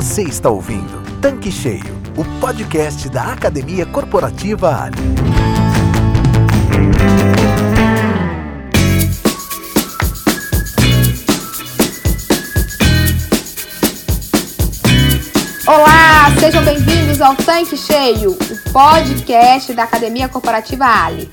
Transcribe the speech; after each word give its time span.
Você 0.00 0.22
está 0.22 0.48
ouvindo 0.48 1.02
Tanque 1.20 1.50
Cheio, 1.50 2.00
o 2.16 2.24
podcast 2.40 3.08
da 3.08 3.32
Academia 3.32 3.84
Corporativa 3.84 4.84
Ali. 4.84 4.96
Olá, 15.66 16.32
sejam 16.38 16.62
bem-vindos 16.62 17.20
ao 17.20 17.34
Tanque 17.34 17.76
Cheio, 17.76 18.30
o 18.30 18.72
podcast 18.72 19.72
da 19.74 19.82
Academia 19.82 20.28
Corporativa 20.28 20.84
Ali. 20.86 21.28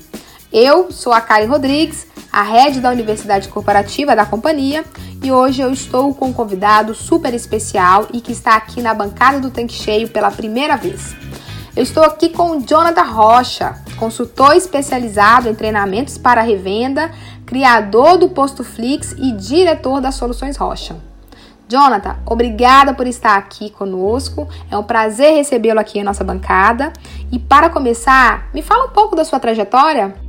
Eu 0.52 0.90
sou 0.90 1.12
a 1.12 1.20
Karen 1.20 1.46
Rodrigues, 1.46 2.04
a 2.36 2.42
head 2.42 2.80
da 2.82 2.90
Universidade 2.90 3.48
Corporativa 3.48 4.14
da 4.14 4.26
companhia, 4.26 4.84
e 5.22 5.32
hoje 5.32 5.62
eu 5.62 5.72
estou 5.72 6.14
com 6.14 6.26
um 6.26 6.32
convidado 6.34 6.94
super 6.94 7.32
especial 7.32 8.08
e 8.12 8.20
que 8.20 8.30
está 8.30 8.56
aqui 8.56 8.82
na 8.82 8.92
bancada 8.92 9.40
do 9.40 9.48
Tanque 9.48 9.72
Cheio 9.72 10.06
pela 10.06 10.30
primeira 10.30 10.76
vez. 10.76 11.16
Eu 11.74 11.82
estou 11.82 12.02
aqui 12.02 12.28
com 12.28 12.50
o 12.50 12.60
Jonathan 12.60 13.04
Rocha, 13.04 13.82
consultor 13.98 14.54
especializado 14.54 15.48
em 15.48 15.54
treinamentos 15.54 16.18
para 16.18 16.42
revenda, 16.42 17.10
criador 17.46 18.18
do 18.18 18.28
Posto 18.28 18.62
Flix 18.62 19.12
e 19.12 19.32
diretor 19.32 20.02
das 20.02 20.16
Soluções 20.16 20.58
Rocha. 20.58 20.94
Jonathan, 21.66 22.18
obrigada 22.26 22.92
por 22.92 23.06
estar 23.06 23.38
aqui 23.38 23.70
conosco. 23.70 24.46
É 24.70 24.76
um 24.76 24.84
prazer 24.84 25.32
recebê-lo 25.32 25.80
aqui 25.80 26.00
em 26.00 26.04
nossa 26.04 26.22
bancada. 26.22 26.92
E 27.32 27.38
para 27.38 27.70
começar, 27.70 28.50
me 28.52 28.60
fala 28.60 28.84
um 28.84 28.90
pouco 28.90 29.16
da 29.16 29.24
sua 29.24 29.40
trajetória. 29.40 30.25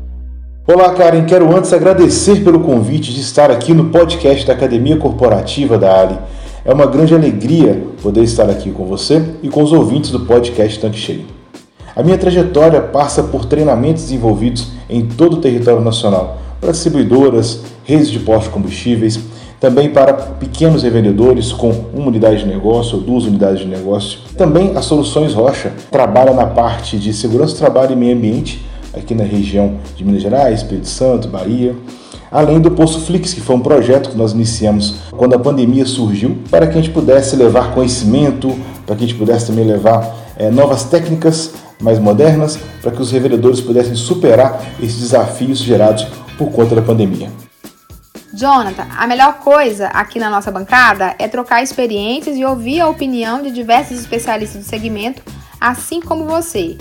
Olá, 0.70 0.94
Karen. 0.94 1.24
Quero 1.24 1.56
antes 1.56 1.72
agradecer 1.72 2.44
pelo 2.44 2.60
convite 2.60 3.14
de 3.14 3.22
estar 3.22 3.50
aqui 3.50 3.74
no 3.74 3.86
podcast 3.86 4.46
da 4.46 4.52
Academia 4.52 4.98
Corporativa 4.98 5.78
da 5.78 6.02
Ali. 6.02 6.20
É 6.66 6.74
uma 6.74 6.86
grande 6.86 7.16
alegria 7.16 7.86
poder 8.04 8.22
estar 8.24 8.50
aqui 8.50 8.70
com 8.72 8.86
você 8.86 9.24
e 9.42 9.48
com 9.48 9.64
os 9.64 9.72
ouvintes 9.72 10.12
do 10.12 10.26
podcast 10.26 10.78
Tanque 10.78 10.98
Cheio. 11.00 11.24
A 11.96 12.04
minha 12.04 12.18
trajetória 12.18 12.82
passa 12.82 13.24
por 13.24 13.46
treinamentos 13.46 14.04
desenvolvidos 14.04 14.74
em 14.90 15.06
todo 15.06 15.38
o 15.38 15.40
território 15.40 15.80
nacional, 15.80 16.38
para 16.60 16.72
distribuidoras, 16.72 17.62
redes 17.86 18.10
de 18.10 18.20
postos 18.20 18.48
de 18.48 18.54
combustíveis, 18.54 19.22
também 19.62 19.90
para 19.90 20.12
pequenos 20.12 20.84
revendedores 20.84 21.54
com 21.54 21.72
uma 21.94 22.10
unidade 22.10 22.40
de 22.40 22.46
negócio 22.46 22.98
ou 22.98 23.04
duas 23.04 23.24
unidades 23.24 23.60
de 23.60 23.68
negócio. 23.68 24.20
Também 24.38 24.76
a 24.76 24.82
Soluções 24.82 25.34
Rocha 25.34 25.72
trabalha 25.90 26.34
na 26.34 26.46
parte 26.46 26.98
de 26.98 27.14
segurança 27.14 27.54
do 27.54 27.60
trabalho 27.60 27.94
e 27.94 27.96
meio 27.96 28.18
ambiente 28.18 28.68
aqui 28.98 29.16
na 29.16 29.24
região 29.24 29.80
de 29.96 30.04
Minas 30.04 30.22
Gerais, 30.22 30.62
Espírito 30.62 30.88
Santo, 30.88 31.28
Bahia. 31.28 31.76
Além 32.30 32.60
do 32.60 32.72
Poço 32.72 33.02
Flix, 33.02 33.34
que 33.34 33.42
foi 33.42 33.56
um 33.56 33.62
projeto 33.62 34.10
que 34.10 34.18
nós 34.18 34.34
iniciamos 34.34 34.96
quando 35.12 35.34
a 35.36 35.40
pandemia 35.40 35.86
surgiu, 35.86 36.38
para 36.50 36.68
que 36.68 36.78
a 36.78 36.82
gente 36.82 36.94
pudesse 36.94 37.36
levar 37.36 37.74
conhecimento, 37.74 38.54
para 38.86 38.96
que 38.96 39.04
a 39.06 39.08
gente 39.08 39.18
pudesse 39.18 39.48
também 39.48 39.66
levar 39.66 40.14
é, 40.36 40.50
novas 40.50 40.84
técnicas 40.84 41.54
mais 41.80 42.00
modernas, 42.00 42.60
para 42.82 42.92
que 42.92 43.02
os 43.02 43.12
revendedores 43.12 43.62
pudessem 43.62 43.96
superar 43.96 44.62
esses 44.82 45.00
desafios 45.00 45.60
gerados 45.60 46.06
por 46.38 46.52
conta 46.52 46.76
da 46.76 46.82
pandemia. 46.82 47.30
Jonathan, 48.34 48.86
a 48.96 49.08
melhor 49.08 49.40
coisa 49.40 49.88
aqui 49.88 50.20
na 50.20 50.30
nossa 50.30 50.52
bancada 50.52 51.16
é 51.18 51.28
trocar 51.28 51.64
experiências 51.64 52.38
e 52.38 52.46
ouvir 52.46 52.82
a 52.82 52.88
opinião 52.88 53.42
de 53.42 53.52
diversos 53.52 54.00
especialistas 54.00 54.64
do 54.64 54.68
segmento, 54.68 55.24
assim 55.60 56.02
como 56.02 56.26
você. 56.26 56.78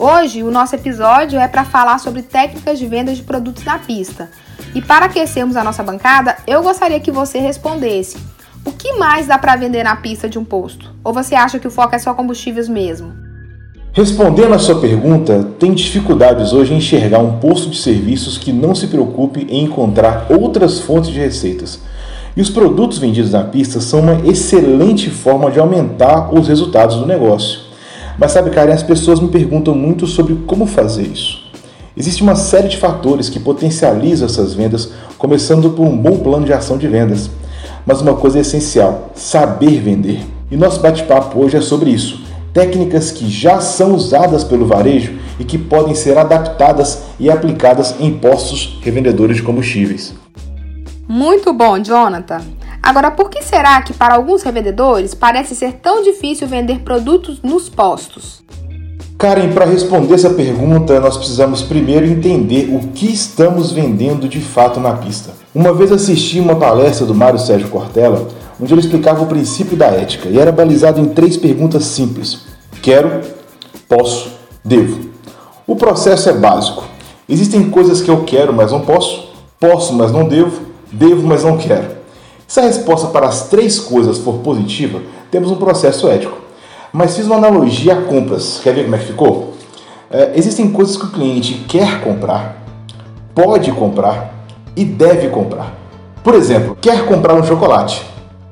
Hoje, 0.00 0.44
o 0.44 0.50
nosso 0.52 0.76
episódio 0.76 1.40
é 1.40 1.48
para 1.48 1.64
falar 1.64 1.98
sobre 1.98 2.22
técnicas 2.22 2.78
de 2.78 2.86
venda 2.86 3.12
de 3.12 3.20
produtos 3.20 3.64
na 3.64 3.80
pista. 3.80 4.30
E 4.72 4.80
para 4.80 5.06
aquecermos 5.06 5.56
a 5.56 5.64
nossa 5.64 5.82
bancada, 5.82 6.36
eu 6.46 6.62
gostaria 6.62 7.00
que 7.00 7.10
você 7.10 7.40
respondesse: 7.40 8.16
o 8.64 8.70
que 8.70 8.92
mais 8.92 9.26
dá 9.26 9.36
para 9.36 9.56
vender 9.56 9.82
na 9.82 9.96
pista 9.96 10.28
de 10.28 10.38
um 10.38 10.44
posto? 10.44 10.94
Ou 11.02 11.12
você 11.12 11.34
acha 11.34 11.58
que 11.58 11.66
o 11.66 11.70
foco 11.70 11.96
é 11.96 11.98
só 11.98 12.14
combustíveis 12.14 12.68
mesmo? 12.68 13.12
Respondendo 13.92 14.54
a 14.54 14.60
sua 14.60 14.80
pergunta, 14.80 15.42
tem 15.58 15.74
dificuldades 15.74 16.52
hoje 16.52 16.74
em 16.74 16.76
enxergar 16.76 17.18
um 17.18 17.40
posto 17.40 17.68
de 17.68 17.76
serviços 17.76 18.38
que 18.38 18.52
não 18.52 18.76
se 18.76 18.86
preocupe 18.86 19.48
em 19.50 19.64
encontrar 19.64 20.28
outras 20.30 20.78
fontes 20.78 21.10
de 21.10 21.18
receitas. 21.18 21.80
E 22.36 22.40
os 22.40 22.50
produtos 22.50 22.98
vendidos 22.98 23.32
na 23.32 23.42
pista 23.42 23.80
são 23.80 23.98
uma 23.98 24.30
excelente 24.30 25.10
forma 25.10 25.50
de 25.50 25.58
aumentar 25.58 26.32
os 26.32 26.46
resultados 26.46 26.94
do 26.98 27.04
negócio. 27.04 27.67
Mas 28.18 28.32
sabe, 28.32 28.50
Karen, 28.50 28.72
as 28.72 28.82
pessoas 28.82 29.20
me 29.20 29.28
perguntam 29.28 29.74
muito 29.74 30.06
sobre 30.06 30.34
como 30.46 30.66
fazer 30.66 31.06
isso. 31.06 31.46
Existe 31.96 32.22
uma 32.22 32.34
série 32.34 32.68
de 32.68 32.76
fatores 32.76 33.28
que 33.28 33.38
potencializam 33.38 34.26
essas 34.26 34.54
vendas, 34.54 34.90
começando 35.16 35.70
por 35.70 35.86
um 35.86 35.96
bom 35.96 36.18
plano 36.18 36.44
de 36.44 36.52
ação 36.52 36.76
de 36.76 36.88
vendas. 36.88 37.30
Mas 37.86 38.00
uma 38.00 38.14
coisa 38.14 38.38
é 38.38 38.40
essencial: 38.40 39.10
saber 39.14 39.80
vender. 39.80 40.20
E 40.50 40.56
nosso 40.56 40.80
bate-papo 40.80 41.38
hoje 41.38 41.56
é 41.56 41.60
sobre 41.60 41.90
isso. 41.90 42.20
Técnicas 42.52 43.12
que 43.12 43.28
já 43.28 43.60
são 43.60 43.94
usadas 43.94 44.42
pelo 44.42 44.66
varejo 44.66 45.16
e 45.38 45.44
que 45.44 45.58
podem 45.58 45.94
ser 45.94 46.18
adaptadas 46.18 47.02
e 47.20 47.30
aplicadas 47.30 47.94
em 48.00 48.12
postos 48.18 48.78
revendedores 48.82 49.36
de 49.36 49.42
combustíveis. 49.42 50.14
Muito 51.06 51.52
bom, 51.52 51.78
Jonathan. 51.78 52.40
Agora, 52.82 53.10
por 53.10 53.28
que 53.28 53.42
será 53.42 53.80
que 53.82 53.92
para 53.92 54.14
alguns 54.14 54.42
revendedores 54.42 55.14
parece 55.14 55.54
ser 55.54 55.74
tão 55.74 56.02
difícil 56.02 56.46
vender 56.46 56.80
produtos 56.80 57.40
nos 57.42 57.68
postos? 57.68 58.42
Karen, 59.18 59.52
para 59.52 59.64
responder 59.64 60.14
essa 60.14 60.30
pergunta, 60.30 61.00
nós 61.00 61.16
precisamos 61.16 61.60
primeiro 61.60 62.06
entender 62.06 62.72
o 62.72 62.88
que 62.92 63.12
estamos 63.12 63.72
vendendo 63.72 64.28
de 64.28 64.40
fato 64.40 64.78
na 64.78 64.92
pista. 64.92 65.32
Uma 65.52 65.72
vez 65.74 65.90
assisti 65.90 66.38
uma 66.38 66.54
palestra 66.54 67.04
do 67.04 67.14
Mário 67.14 67.38
Sérgio 67.38 67.68
Cortella, 67.68 68.28
onde 68.60 68.72
ele 68.72 68.80
explicava 68.80 69.24
o 69.24 69.26
princípio 69.26 69.76
da 69.76 69.86
ética 69.86 70.28
e 70.28 70.38
era 70.38 70.52
balizado 70.52 71.00
em 71.00 71.06
três 71.06 71.36
perguntas 71.36 71.84
simples: 71.84 72.42
quero, 72.80 73.22
posso, 73.88 74.30
devo. 74.64 75.10
O 75.66 75.74
processo 75.74 76.30
é 76.30 76.32
básico. 76.32 76.84
Existem 77.28 77.68
coisas 77.70 78.00
que 78.00 78.10
eu 78.10 78.22
quero, 78.22 78.52
mas 78.52 78.70
não 78.70 78.82
posso, 78.82 79.30
posso, 79.58 79.92
mas 79.94 80.12
não 80.12 80.28
devo, 80.28 80.62
devo, 80.92 81.26
mas 81.26 81.42
não 81.42 81.58
quero. 81.58 81.97
Se 82.48 82.60
a 82.60 82.62
resposta 82.62 83.08
para 83.08 83.26
as 83.26 83.48
três 83.48 83.78
coisas 83.78 84.16
for 84.16 84.36
positiva, 84.36 85.02
temos 85.30 85.50
um 85.50 85.56
processo 85.56 86.08
ético. 86.08 86.38
Mas 86.90 87.14
fiz 87.14 87.26
uma 87.26 87.36
analogia 87.36 87.92
a 87.92 88.02
compras. 88.04 88.58
Quer 88.62 88.74
ver 88.74 88.84
como 88.84 88.96
é 88.96 88.98
que 88.98 89.04
ficou? 89.04 89.52
É, 90.10 90.32
existem 90.34 90.70
coisas 90.70 90.96
que 90.96 91.04
o 91.04 91.10
cliente 91.10 91.66
quer 91.68 92.00
comprar, 92.00 92.64
pode 93.34 93.70
comprar 93.72 94.46
e 94.74 94.82
deve 94.82 95.28
comprar. 95.28 95.74
Por 96.24 96.34
exemplo, 96.34 96.74
quer 96.80 97.04
comprar 97.04 97.34
um 97.34 97.44
chocolate, 97.44 98.02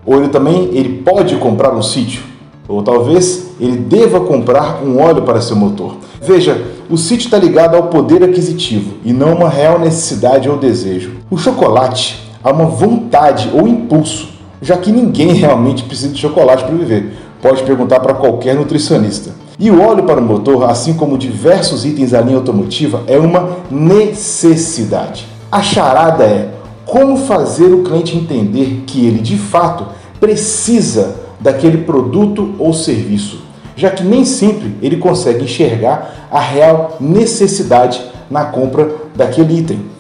ou 0.04 0.18
ele 0.18 0.28
também 0.28 0.64
ele 0.74 0.98
pode 1.02 1.34
comprar 1.36 1.74
um 1.74 1.82
sítio, 1.82 2.22
ou 2.68 2.82
talvez 2.82 3.52
ele 3.58 3.78
deva 3.78 4.20
comprar 4.20 4.82
um 4.84 5.00
óleo 5.00 5.22
para 5.22 5.40
seu 5.40 5.56
motor. 5.56 5.96
Veja, 6.20 6.66
o 6.90 6.98
sítio 6.98 7.24
está 7.24 7.38
ligado 7.38 7.74
ao 7.74 7.84
poder 7.84 8.22
aquisitivo 8.22 8.98
e 9.02 9.14
não 9.14 9.32
uma 9.32 9.48
real 9.48 9.78
necessidade 9.78 10.50
ou 10.50 10.58
desejo. 10.58 11.12
O 11.30 11.38
chocolate 11.38 12.25
a 12.46 12.52
uma 12.52 12.66
vontade 12.66 13.50
ou 13.52 13.66
impulso, 13.66 14.28
já 14.62 14.76
que 14.76 14.92
ninguém 14.92 15.32
realmente 15.34 15.82
precisa 15.82 16.12
de 16.12 16.20
chocolate 16.20 16.62
para 16.62 16.76
viver. 16.76 17.12
Pode 17.42 17.64
perguntar 17.64 17.98
para 17.98 18.14
qualquer 18.14 18.54
nutricionista. 18.54 19.32
E 19.58 19.68
o 19.68 19.82
óleo 19.82 20.04
para 20.04 20.20
o 20.20 20.24
motor, 20.24 20.70
assim 20.70 20.94
como 20.94 21.18
diversos 21.18 21.84
itens 21.84 22.12
da 22.12 22.20
linha 22.20 22.36
automotiva, 22.36 23.02
é 23.08 23.18
uma 23.18 23.56
necessidade. 23.68 25.26
A 25.50 25.60
charada 25.60 26.22
é 26.22 26.50
como 26.84 27.16
fazer 27.16 27.64
o 27.64 27.82
cliente 27.82 28.16
entender 28.16 28.84
que 28.86 29.04
ele 29.04 29.18
de 29.18 29.36
fato 29.36 29.86
precisa 30.20 31.16
daquele 31.40 31.78
produto 31.78 32.54
ou 32.60 32.72
serviço, 32.72 33.40
já 33.74 33.90
que 33.90 34.04
nem 34.04 34.24
sempre 34.24 34.76
ele 34.80 34.98
consegue 34.98 35.42
enxergar 35.42 36.28
a 36.30 36.38
real 36.38 36.96
necessidade 37.00 38.00
na 38.30 38.44
compra 38.44 38.88
daquele 39.16 39.58
item. 39.58 39.95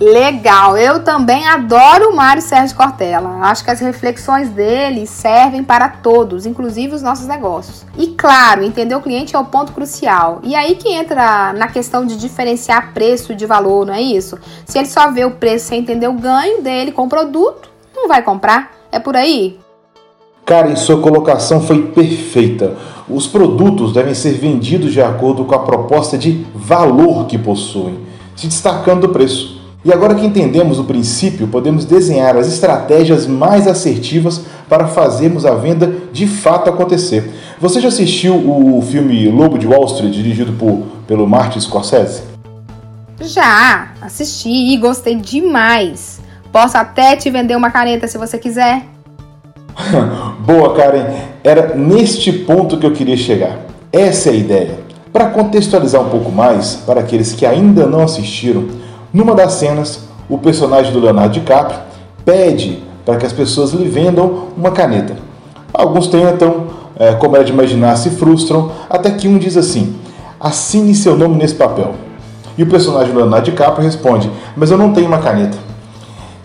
Legal, 0.00 0.78
eu 0.78 1.04
também 1.04 1.46
adoro 1.46 2.08
o 2.08 2.16
Mário 2.16 2.40
Sérgio 2.40 2.74
Cortella. 2.74 3.28
Acho 3.42 3.62
que 3.62 3.70
as 3.70 3.80
reflexões 3.80 4.48
dele 4.48 5.06
servem 5.06 5.62
para 5.62 5.90
todos, 5.90 6.46
inclusive 6.46 6.94
os 6.94 7.02
nossos 7.02 7.26
negócios. 7.26 7.84
E 7.98 8.06
claro, 8.06 8.62
entender 8.64 8.94
o 8.94 9.02
cliente 9.02 9.36
é 9.36 9.38
o 9.38 9.44
ponto 9.44 9.72
crucial. 9.72 10.40
E 10.42 10.54
aí 10.54 10.74
que 10.74 10.88
entra 10.88 11.52
na 11.52 11.68
questão 11.68 12.06
de 12.06 12.16
diferenciar 12.16 12.94
preço 12.94 13.34
de 13.34 13.44
valor, 13.44 13.84
não 13.84 13.92
é 13.92 14.00
isso? 14.00 14.38
Se 14.64 14.78
ele 14.78 14.88
só 14.88 15.12
vê 15.12 15.26
o 15.26 15.32
preço 15.32 15.66
sem 15.66 15.80
entender 15.80 16.08
o 16.08 16.14
ganho 16.14 16.62
dele 16.62 16.92
com 16.92 17.02
o 17.02 17.08
produto, 17.08 17.68
não 17.94 18.08
vai 18.08 18.22
comprar. 18.22 18.72
É 18.90 18.98
por 18.98 19.14
aí? 19.14 19.60
Karen, 20.46 20.76
sua 20.76 20.98
colocação 21.02 21.60
foi 21.60 21.88
perfeita. 21.88 22.74
Os 23.06 23.26
produtos 23.26 23.92
devem 23.92 24.14
ser 24.14 24.32
vendidos 24.32 24.94
de 24.94 25.02
acordo 25.02 25.44
com 25.44 25.54
a 25.54 25.58
proposta 25.58 26.16
de 26.16 26.46
valor 26.54 27.26
que 27.26 27.36
possuem, 27.36 28.00
se 28.34 28.46
destacando 28.46 29.02
do 29.02 29.10
preço. 29.10 29.59
E 29.82 29.90
agora 29.90 30.14
que 30.14 30.26
entendemos 30.26 30.78
o 30.78 30.84
princípio, 30.84 31.48
podemos 31.48 31.86
desenhar 31.86 32.36
as 32.36 32.46
estratégias 32.46 33.26
mais 33.26 33.66
assertivas 33.66 34.42
para 34.68 34.86
fazermos 34.86 35.46
a 35.46 35.54
venda 35.54 35.90
de 36.12 36.26
fato 36.26 36.68
acontecer. 36.68 37.32
Você 37.58 37.80
já 37.80 37.88
assistiu 37.88 38.34
o 38.34 38.82
filme 38.82 39.28
Lobo 39.28 39.58
de 39.58 39.66
Wall 39.66 39.86
Street, 39.86 40.12
dirigido 40.12 40.52
por, 40.52 40.82
pelo 41.06 41.26
Martin 41.26 41.60
Scorsese? 41.60 42.22
Já, 43.22 43.92
assisti 44.02 44.50
e 44.50 44.76
gostei 44.76 45.16
demais. 45.16 46.20
Posso 46.52 46.76
até 46.76 47.16
te 47.16 47.30
vender 47.30 47.56
uma 47.56 47.70
caneta 47.70 48.06
se 48.06 48.18
você 48.18 48.36
quiser. 48.36 48.84
Boa, 50.44 50.74
Karen. 50.74 51.06
Era 51.42 51.74
neste 51.74 52.32
ponto 52.32 52.76
que 52.76 52.84
eu 52.84 52.92
queria 52.92 53.16
chegar. 53.16 53.60
Essa 53.90 54.28
é 54.28 54.32
a 54.32 54.36
ideia. 54.36 54.78
Para 55.10 55.30
contextualizar 55.30 56.02
um 56.02 56.10
pouco 56.10 56.30
mais, 56.30 56.76
para 56.76 57.00
aqueles 57.00 57.32
que 57.32 57.46
ainda 57.46 57.86
não 57.86 58.02
assistiram, 58.02 58.68
numa 59.12 59.34
das 59.34 59.54
cenas, 59.54 60.00
o 60.28 60.38
personagem 60.38 60.92
do 60.92 61.00
Leonardo 61.00 61.34
DiCaprio 61.34 61.80
pede 62.24 62.82
para 63.04 63.16
que 63.16 63.26
as 63.26 63.32
pessoas 63.32 63.72
lhe 63.72 63.88
vendam 63.88 64.48
uma 64.56 64.70
caneta. 64.70 65.16
Alguns 65.72 66.06
tentam, 66.06 66.66
é, 66.96 67.12
como 67.14 67.36
é 67.36 67.42
de 67.42 67.52
imaginar, 67.52 67.96
se 67.96 68.10
frustram, 68.10 68.70
até 68.88 69.10
que 69.10 69.26
um 69.26 69.38
diz 69.38 69.56
assim: 69.56 69.96
assine 70.38 70.94
seu 70.94 71.16
nome 71.16 71.36
nesse 71.36 71.54
papel. 71.54 71.94
E 72.56 72.62
o 72.62 72.66
personagem 72.66 73.12
do 73.12 73.18
Leonardo 73.18 73.50
DiCaprio 73.50 73.84
responde: 73.84 74.30
Mas 74.56 74.70
eu 74.70 74.78
não 74.78 74.92
tenho 74.92 75.08
uma 75.08 75.18
caneta. 75.18 75.58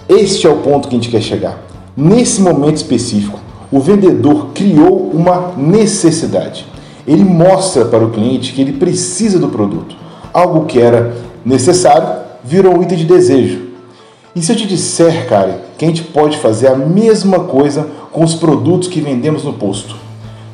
Este 0.07 0.47
é 0.47 0.49
o 0.49 0.57
ponto 0.57 0.87
que 0.87 0.95
a 0.95 0.99
gente 0.99 1.09
quer 1.09 1.21
chegar. 1.21 1.59
Nesse 1.95 2.41
momento 2.41 2.77
específico, 2.77 3.39
o 3.71 3.79
vendedor 3.79 4.47
criou 4.53 5.09
uma 5.13 5.51
necessidade. 5.57 6.65
Ele 7.07 7.23
mostra 7.23 7.85
para 7.85 8.03
o 8.03 8.09
cliente 8.09 8.53
que 8.53 8.61
ele 8.61 8.73
precisa 8.73 9.39
do 9.39 9.47
produto. 9.47 9.95
Algo 10.33 10.65
que 10.65 10.79
era 10.79 11.15
necessário 11.45 12.24
virou 12.45 12.77
um 12.77 12.83
item 12.83 12.97
de 12.97 13.05
desejo. 13.05 13.61
E 14.35 14.41
se 14.41 14.51
eu 14.51 14.55
te 14.55 14.67
disser, 14.67 15.27
cara, 15.27 15.61
que 15.77 15.85
a 15.85 15.87
gente 15.87 16.03
pode 16.03 16.37
fazer 16.37 16.67
a 16.67 16.75
mesma 16.75 17.39
coisa 17.39 17.87
com 18.11 18.23
os 18.23 18.35
produtos 18.35 18.87
que 18.87 19.01
vendemos 19.01 19.43
no 19.43 19.53
posto? 19.53 19.95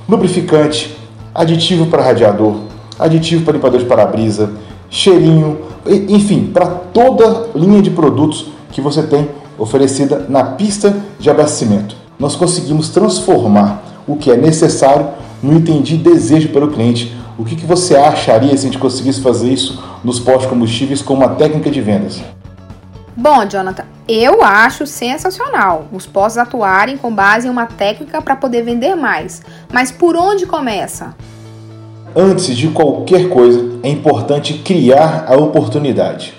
Lubrificante, 0.07 0.95
aditivo 1.33 1.87
para 1.87 2.03
radiador, 2.03 2.55
aditivo 2.97 3.43
para 3.43 3.53
limpador 3.53 3.79
de 3.79 3.85
para-brisa, 3.85 4.51
cheirinho, 4.89 5.59
enfim, 6.07 6.49
para 6.53 6.65
toda 6.67 7.49
linha 7.55 7.81
de 7.81 7.89
produtos 7.89 8.47
que 8.71 8.81
você 8.81 9.03
tem 9.03 9.27
oferecida 9.57 10.25
na 10.29 10.43
pista 10.43 10.95
de 11.19 11.29
abastecimento. 11.29 11.95
Nós 12.19 12.35
conseguimos 12.35 12.89
transformar 12.89 13.83
o 14.07 14.15
que 14.15 14.31
é 14.31 14.37
necessário 14.37 15.07
no 15.41 15.57
item 15.57 15.81
de 15.81 15.97
desejo 15.97 16.49
para 16.49 16.65
o 16.65 16.71
cliente. 16.71 17.15
O 17.37 17.43
que, 17.43 17.55
que 17.55 17.65
você 17.65 17.95
acharia 17.95 18.55
se 18.55 18.67
a 18.67 18.69
gente 18.69 18.77
conseguisse 18.77 19.21
fazer 19.21 19.51
isso 19.51 19.81
nos 20.03 20.19
postos 20.19 20.47
combustíveis 20.47 21.01
com 21.01 21.13
uma 21.13 21.29
técnica 21.29 21.69
de 21.69 21.81
vendas? 21.81 22.21
Bom, 23.15 23.45
Jonathan, 23.45 23.83
eu 24.07 24.43
acho 24.43 24.87
sensacional 24.87 25.85
os 25.91 26.05
postos 26.05 26.37
atuarem 26.37 26.97
com 26.97 27.13
base 27.13 27.47
em 27.47 27.51
uma 27.51 27.65
técnica 27.65 28.21
para 28.21 28.35
poder 28.35 28.63
vender 28.63 28.95
mais. 28.95 29.41
Mas 29.71 29.91
por 29.91 30.15
onde 30.15 30.45
começa? 30.45 31.13
Antes 32.15 32.57
de 32.57 32.67
qualquer 32.69 33.29
coisa, 33.29 33.79
é 33.83 33.89
importante 33.89 34.55
criar 34.55 35.25
a 35.27 35.35
oportunidade. 35.35 36.33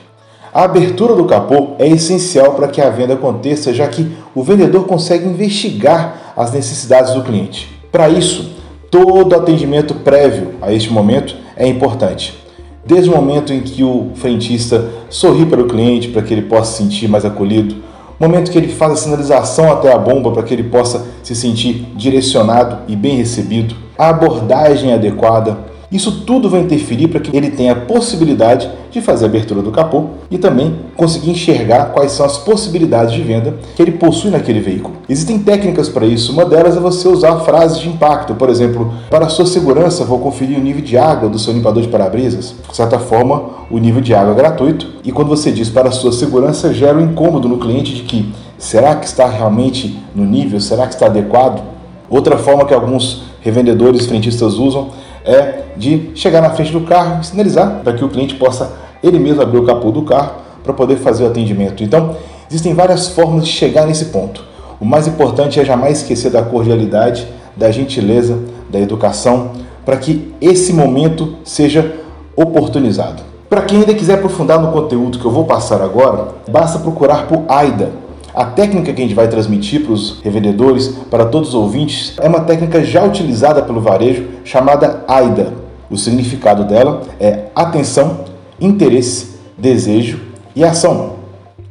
A 0.53 0.65
abertura 0.65 1.15
do 1.15 1.25
capô 1.25 1.77
é 1.79 1.89
essencial 1.89 2.53
para 2.53 2.69
que 2.69 2.81
a 2.81 2.91
venda 2.91 3.15
aconteça, 3.15 3.73
já 3.73 3.89
que 3.89 4.15
o 4.35 4.43
vendedor 4.43 4.87
consegue 4.87 5.27
investigar 5.27 6.35
as 6.37 6.53
necessidades 6.53 7.15
do 7.15 7.23
cliente. 7.23 7.71
Para 7.91 8.11
isso, 8.11 8.51
todo 8.91 9.35
atendimento 9.35 9.95
prévio 9.95 10.55
a 10.61 10.71
este 10.71 10.93
momento 10.93 11.35
é 11.57 11.67
importante. 11.67 12.42
Desde 12.85 13.09
o 13.09 13.15
momento 13.15 13.53
em 13.53 13.61
que 13.61 13.85
o 13.85 14.11
frentista 14.15 14.89
sorri 15.09 15.47
para 15.47 15.61
o 15.61 15.67
cliente 15.67 16.09
para 16.09 16.23
que 16.23 16.35
ele 16.35 16.43
possa 16.43 16.73
se 16.73 16.83
sentir 16.83 17.09
mais 17.09 17.25
acolhido, 17.25 17.77
momento 18.23 18.53
que 18.53 18.59
ele 18.59 18.69
faz 18.69 18.93
a 18.93 18.97
sinalização 18.97 19.73
até 19.73 19.93
a 19.93 19.99
bomba 19.99 20.31
para 20.31 20.45
que 20.45 20.55
ele 20.55 20.63
possa 20.63 21.05
se 21.25 21.35
sentir 21.35 21.87
direcionado 21.97 22.79
e 22.87 22.95
bem 22.95 23.17
recebido, 23.17 23.75
a 23.99 24.11
abordagem 24.11 24.93
adequada, 24.93 25.59
isso 25.93 26.23
tudo 26.23 26.49
vai 26.49 26.63
interferir 26.63 27.09
para 27.09 27.21
que 27.21 27.37
ele 27.37 27.51
tenha 27.51 27.73
a 27.73 27.77
possibilidade 27.77 28.71
de 28.91 29.01
fazer 29.01 29.27
a 29.27 29.29
abertura 29.29 29.63
do 29.63 29.71
capô 29.71 30.07
e 30.31 30.39
também 30.39 30.77
conseguir 30.97 31.31
enxergar 31.31 31.87
quais 31.93 32.13
são 32.13 32.25
as 32.25 32.39
possibilidades 32.39 33.13
de 33.13 33.23
venda 33.23 33.57
que 33.75 33.83
ele 33.83 33.93
possui 33.93 34.31
naquele 34.31 34.61
veículo. 34.61 34.95
Existem 35.09 35.39
técnicas 35.39 35.89
para 35.89 36.07
isso, 36.07 36.33
uma 36.33 36.45
delas 36.45 36.77
é 36.77 36.81
você 36.81 37.09
usar 37.09 37.41
frases 37.41 37.79
de 37.79 37.89
impacto, 37.89 38.35
por 38.35 38.49
exemplo, 38.49 38.93
para 39.11 39.29
sua 39.29 39.47
segurança, 39.47 40.05
vou 40.05 40.19
conferir 40.19 40.59
o 40.59 40.63
nível 40.63 40.83
de 40.83 40.97
água 40.97 41.29
do 41.29 41.39
seu 41.39 41.53
limpador 41.53 41.83
de 41.83 41.89
para-brisas. 41.89 42.55
De 42.69 42.77
certa 42.77 42.99
forma, 42.99 43.51
o 43.71 43.79
nível 43.79 44.01
de 44.01 44.15
água 44.15 44.33
é 44.33 44.37
gratuito 44.37 44.89
e 45.05 45.13
quando 45.13 45.29
você 45.29 45.51
diz 45.51 45.69
para 45.69 45.91
sua 45.91 46.13
segurança, 46.13 46.73
gera 46.73 46.97
um 46.97 47.03
incômodo 47.03 47.49
no 47.49 47.59
cliente 47.59 47.95
de 47.95 48.03
que 48.03 48.33
será 48.59 48.95
que 48.95 49.07
está 49.07 49.27
realmente 49.27 49.99
no 50.15 50.25
nível, 50.25 50.61
será 50.61 50.87
que 50.87 50.95
está 50.95 51.07
adequado? 51.07 51.63
Outra 52.09 52.37
forma 52.37 52.67
que 52.67 52.75
alguns 52.75 53.25
revendedores 53.41 54.07
frentistas 54.07 54.55
usam 54.55 54.91
é 55.25 55.63
de 55.77 56.11
chegar 56.15 56.41
na 56.41 56.51
frente 56.51 56.73
do 56.73 56.83
carro 56.83 57.21
e 57.21 57.27
sinalizar 57.27 57.81
para 57.83 57.93
que 57.93 58.05
o 58.05 58.09
cliente 58.09 58.35
possa 58.35 58.73
ele 59.03 59.19
mesmo 59.19 59.43
abrir 59.43 59.59
o 59.59 59.67
capô 59.67 59.91
do 59.91 60.03
carro 60.03 60.33
para 60.63 60.73
poder 60.73 60.97
fazer 60.97 61.25
o 61.25 61.27
atendimento. 61.27 61.83
Então, 61.83 62.17
existem 62.49 62.75
várias 62.75 63.09
formas 63.09 63.45
de 63.45 63.53
chegar 63.53 63.87
nesse 63.87 64.07
ponto. 64.07 64.45
O 64.81 64.85
mais 64.85 65.07
importante 65.07 65.61
é 65.61 65.65
jamais 65.65 65.99
esquecer 65.99 66.31
da 66.31 66.43
cordialidade, 66.43 67.27
da 67.57 67.71
gentileza, 67.71 68.39
da 68.71 68.81
educação, 68.81 69.53
para 69.85 69.97
que 69.97 70.33
esse 70.41 70.73
momento 70.73 71.37
seja 71.45 71.97
oportunizado. 72.37 73.23
Para 73.49 73.63
quem 73.63 73.81
ainda 73.81 73.95
quiser 73.95 74.15
aprofundar 74.15 74.61
no 74.61 74.73
conteúdo 74.73 75.19
que 75.19 75.25
eu 75.25 75.31
vou 75.31 75.45
passar 75.45 75.83
agora, 75.83 76.29
basta 76.49 76.79
procurar 76.79 77.27
por 77.27 77.45
AIDA, 77.49 77.91
a 78.35 78.47
técnica 78.47 78.93
que 78.93 79.03
a 79.03 79.05
gente 79.05 79.15
vai 79.15 79.29
transmitir 79.29 79.83
para 79.83 79.93
os 79.93 80.21
revendedores, 80.23 80.89
para 81.11 81.27
todos 81.27 81.51
os 81.51 81.55
ouvintes, 81.55 82.15
é 82.19 82.29
uma 82.29 82.41
técnica 82.41 82.83
já 82.83 83.05
utilizada 83.05 83.63
pelo 83.63 83.81
varejo 83.81 84.25
chamada 84.45 85.05
AIDA. 85.07 85.53
O 85.91 85.97
significado 85.99 86.65
dela 86.65 87.03
é 87.21 87.45
atenção, 87.55 88.21
interesse, 88.59 89.37
desejo 89.59 90.21
e 90.57 90.65
ação. 90.65 91.17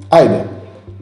AIDA. 0.09 0.45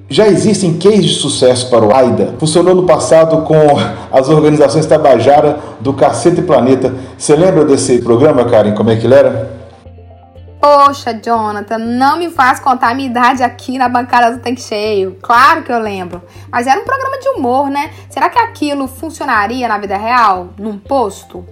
Já 0.10 0.28
existem 0.28 0.74
cases 0.78 1.06
de 1.06 1.16
sucesso 1.16 1.70
para 1.70 1.86
o 1.86 1.94
AIDA. 1.94 2.34
Funcionou 2.40 2.74
no 2.74 2.84
passado 2.84 3.44
com 3.44 3.56
as 4.12 4.30
organizações 4.30 4.86
Tabajara 4.86 5.60
do 5.82 5.94
Cacete 5.94 6.42
Planeta. 6.42 6.94
Você 7.18 7.36
lembra 7.36 7.66
desse 7.66 8.00
programa, 8.00 8.46
Karen? 8.46 8.72
Como 8.74 8.90
é 8.90 8.96
que 8.96 9.06
ele 9.06 9.14
era? 9.14 9.59
Poxa, 10.60 11.14
Jonathan, 11.14 11.78
não 11.78 12.18
me 12.18 12.30
faz 12.30 12.60
contar 12.60 12.92
a 12.92 12.94
minha 12.94 13.10
idade 13.10 13.42
aqui 13.42 13.78
na 13.78 13.88
bancada 13.88 14.36
do 14.36 14.42
Tanque 14.42 14.62
Cheio. 14.62 15.16
Claro 15.22 15.64
que 15.64 15.72
eu 15.72 15.80
lembro. 15.80 16.22
Mas 16.52 16.68
era 16.68 16.82
um 16.82 16.84
programa 16.84 17.18
de 17.18 17.30
humor, 17.30 17.70
né? 17.70 17.92
Será 18.10 18.30
que 18.30 18.38
aquilo 18.38 18.86
funcionaria 18.86 19.70
na 19.70 19.78
vida 19.78 19.96
real? 19.96 20.50
Num 20.60 20.78
posto? 20.78 21.46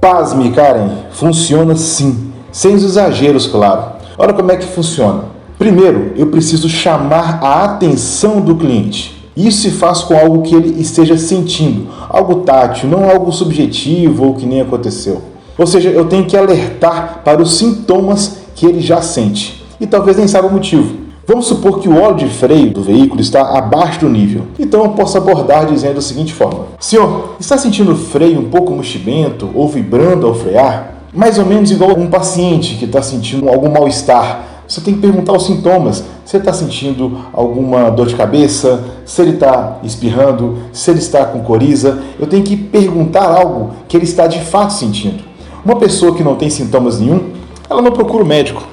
Pasme, 0.00 0.52
Karen. 0.52 1.06
Funciona 1.10 1.74
sim. 1.74 2.32
Sem 2.52 2.76
os 2.76 2.84
exageros, 2.84 3.48
claro. 3.48 3.94
Olha 4.16 4.32
como 4.32 4.52
é 4.52 4.56
que 4.56 4.66
funciona. 4.66 5.24
Primeiro, 5.58 6.12
eu 6.16 6.28
preciso 6.28 6.68
chamar 6.68 7.42
a 7.42 7.64
atenção 7.64 8.40
do 8.40 8.56
cliente. 8.56 9.30
Isso 9.36 9.62
se 9.62 9.70
faz 9.70 10.02
com 10.02 10.16
algo 10.16 10.42
que 10.42 10.54
ele 10.54 10.80
esteja 10.80 11.16
sentindo, 11.16 11.88
algo 12.08 12.42
tátil, 12.42 12.88
não 12.88 13.08
algo 13.08 13.32
subjetivo 13.32 14.26
ou 14.26 14.34
que 14.34 14.44
nem 14.44 14.60
aconteceu. 14.60 15.31
Ou 15.58 15.66
seja, 15.66 15.90
eu 15.90 16.06
tenho 16.06 16.24
que 16.24 16.36
alertar 16.36 17.20
para 17.24 17.40
os 17.40 17.58
sintomas 17.58 18.38
que 18.54 18.66
ele 18.66 18.80
já 18.80 19.02
sente 19.02 19.62
e 19.80 19.86
talvez 19.86 20.16
nem 20.16 20.28
saiba 20.28 20.48
o 20.48 20.52
motivo. 20.52 21.02
Vamos 21.26 21.46
supor 21.46 21.78
que 21.78 21.88
o 21.88 22.00
óleo 22.00 22.16
de 22.16 22.28
freio 22.28 22.72
do 22.72 22.82
veículo 22.82 23.20
está 23.20 23.56
abaixo 23.56 24.00
do 24.00 24.08
nível. 24.08 24.42
Então 24.58 24.82
eu 24.82 24.90
posso 24.90 25.16
abordar 25.16 25.66
dizendo 25.66 25.94
da 25.94 26.00
seguinte 26.00 26.32
forma: 26.32 26.66
Senhor, 26.80 27.36
está 27.38 27.56
sentindo 27.56 27.92
o 27.92 27.96
freio 27.96 28.40
um 28.40 28.50
pouco 28.50 28.72
mochibento 28.72 29.48
ou 29.54 29.68
vibrando 29.68 30.26
ao 30.26 30.34
frear? 30.34 30.94
Mais 31.14 31.38
ou 31.38 31.44
menos 31.44 31.70
igual 31.70 31.96
um 31.96 32.08
paciente 32.08 32.74
que 32.76 32.86
está 32.86 33.02
sentindo 33.02 33.48
algum 33.48 33.70
mal-estar. 33.70 34.46
Você 34.66 34.80
tem 34.80 34.94
que 34.94 35.00
perguntar 35.00 35.34
os 35.34 35.44
sintomas. 35.44 36.02
Se 36.24 36.38
está 36.38 36.52
sentindo 36.52 37.18
alguma 37.32 37.90
dor 37.90 38.06
de 38.06 38.14
cabeça, 38.14 38.82
se 39.04 39.20
ele 39.20 39.32
está 39.32 39.78
espirrando, 39.82 40.58
se 40.72 40.90
ele 40.90 41.00
está 41.00 41.24
com 41.26 41.40
coriza. 41.40 42.02
Eu 42.18 42.26
tenho 42.26 42.42
que 42.42 42.56
perguntar 42.56 43.24
algo 43.24 43.72
que 43.86 43.96
ele 43.96 44.04
está 44.04 44.26
de 44.26 44.40
fato 44.40 44.72
sentindo. 44.72 45.31
Uma 45.64 45.76
pessoa 45.76 46.12
que 46.12 46.24
não 46.24 46.34
tem 46.34 46.50
sintomas 46.50 46.98
nenhum, 46.98 47.30
ela 47.70 47.80
não 47.80 47.92
procura 47.92 48.24
o 48.24 48.26
médico. 48.26 48.64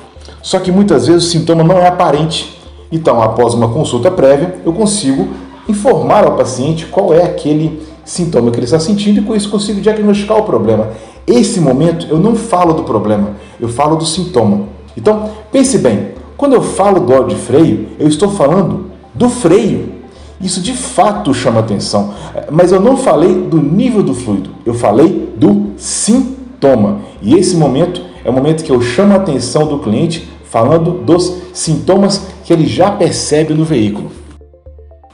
Só 0.41 0.59
que 0.59 0.71
muitas 0.71 1.05
vezes 1.05 1.25
o 1.25 1.29
sintoma 1.29 1.63
não 1.63 1.77
é 1.77 1.87
aparente. 1.87 2.57
Então, 2.91 3.21
após 3.21 3.53
uma 3.53 3.69
consulta 3.69 4.09
prévia, 4.09 4.55
eu 4.65 4.73
consigo 4.73 5.27
informar 5.67 6.25
ao 6.25 6.35
paciente 6.35 6.87
qual 6.87 7.13
é 7.13 7.23
aquele 7.23 7.79
sintoma 8.03 8.49
que 8.49 8.57
ele 8.57 8.65
está 8.65 8.79
sentindo 8.79 9.19
e 9.19 9.23
com 9.23 9.35
isso 9.35 9.51
consigo 9.51 9.79
diagnosticar 9.79 10.39
o 10.39 10.43
problema. 10.43 10.89
Esse 11.27 11.59
momento 11.59 12.07
eu 12.09 12.17
não 12.17 12.35
falo 12.35 12.73
do 12.73 12.81
problema, 12.81 13.35
eu 13.59 13.69
falo 13.69 13.95
do 13.95 14.05
sintoma. 14.05 14.61
Então, 14.97 15.29
pense 15.51 15.77
bem, 15.77 16.13
quando 16.35 16.53
eu 16.53 16.61
falo 16.63 17.01
do 17.01 17.13
óleo 17.13 17.27
de 17.27 17.35
freio, 17.35 17.89
eu 17.99 18.07
estou 18.07 18.31
falando 18.31 18.85
do 19.13 19.29
freio. 19.29 19.99
Isso 20.41 20.59
de 20.59 20.73
fato 20.73 21.35
chama 21.35 21.59
atenção, 21.59 22.15
mas 22.49 22.71
eu 22.71 22.79
não 22.79 22.97
falei 22.97 23.35
do 23.35 23.61
nível 23.61 24.01
do 24.01 24.15
fluido, 24.15 24.49
eu 24.65 24.73
falei 24.73 25.31
do 25.37 25.73
sintoma 25.77 26.38
sintoma. 26.59 27.01
E 27.21 27.35
esse 27.35 27.55
momento 27.55 28.05
é 28.23 28.29
o 28.29 28.33
momento 28.33 28.63
que 28.63 28.71
eu 28.71 28.81
chamo 28.81 29.13
a 29.13 29.17
atenção 29.17 29.65
do 29.65 29.79
cliente 29.79 30.29
falando 30.43 30.91
dos 30.91 31.41
sintomas 31.53 32.27
que 32.43 32.51
ele 32.51 32.67
já 32.67 32.91
percebe 32.91 33.53
no 33.53 33.63
veículo. 33.63 34.11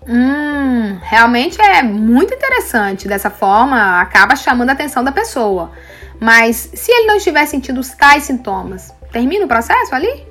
Hum, 0.07 0.97
realmente 1.01 1.61
é 1.61 1.83
muito 1.83 2.33
interessante. 2.33 3.07
Dessa 3.07 3.29
forma, 3.29 4.01
acaba 4.01 4.35
chamando 4.35 4.69
a 4.69 4.73
atenção 4.73 5.03
da 5.03 5.11
pessoa. 5.11 5.71
Mas 6.19 6.69
se 6.73 6.91
ele 6.91 7.07
não 7.07 7.17
estiver 7.17 7.45
sentindo 7.45 7.79
os 7.79 7.89
tais 7.89 8.23
sintomas, 8.23 8.93
termina 9.11 9.45
o 9.45 9.47
processo 9.47 9.93
ali? 9.93 10.25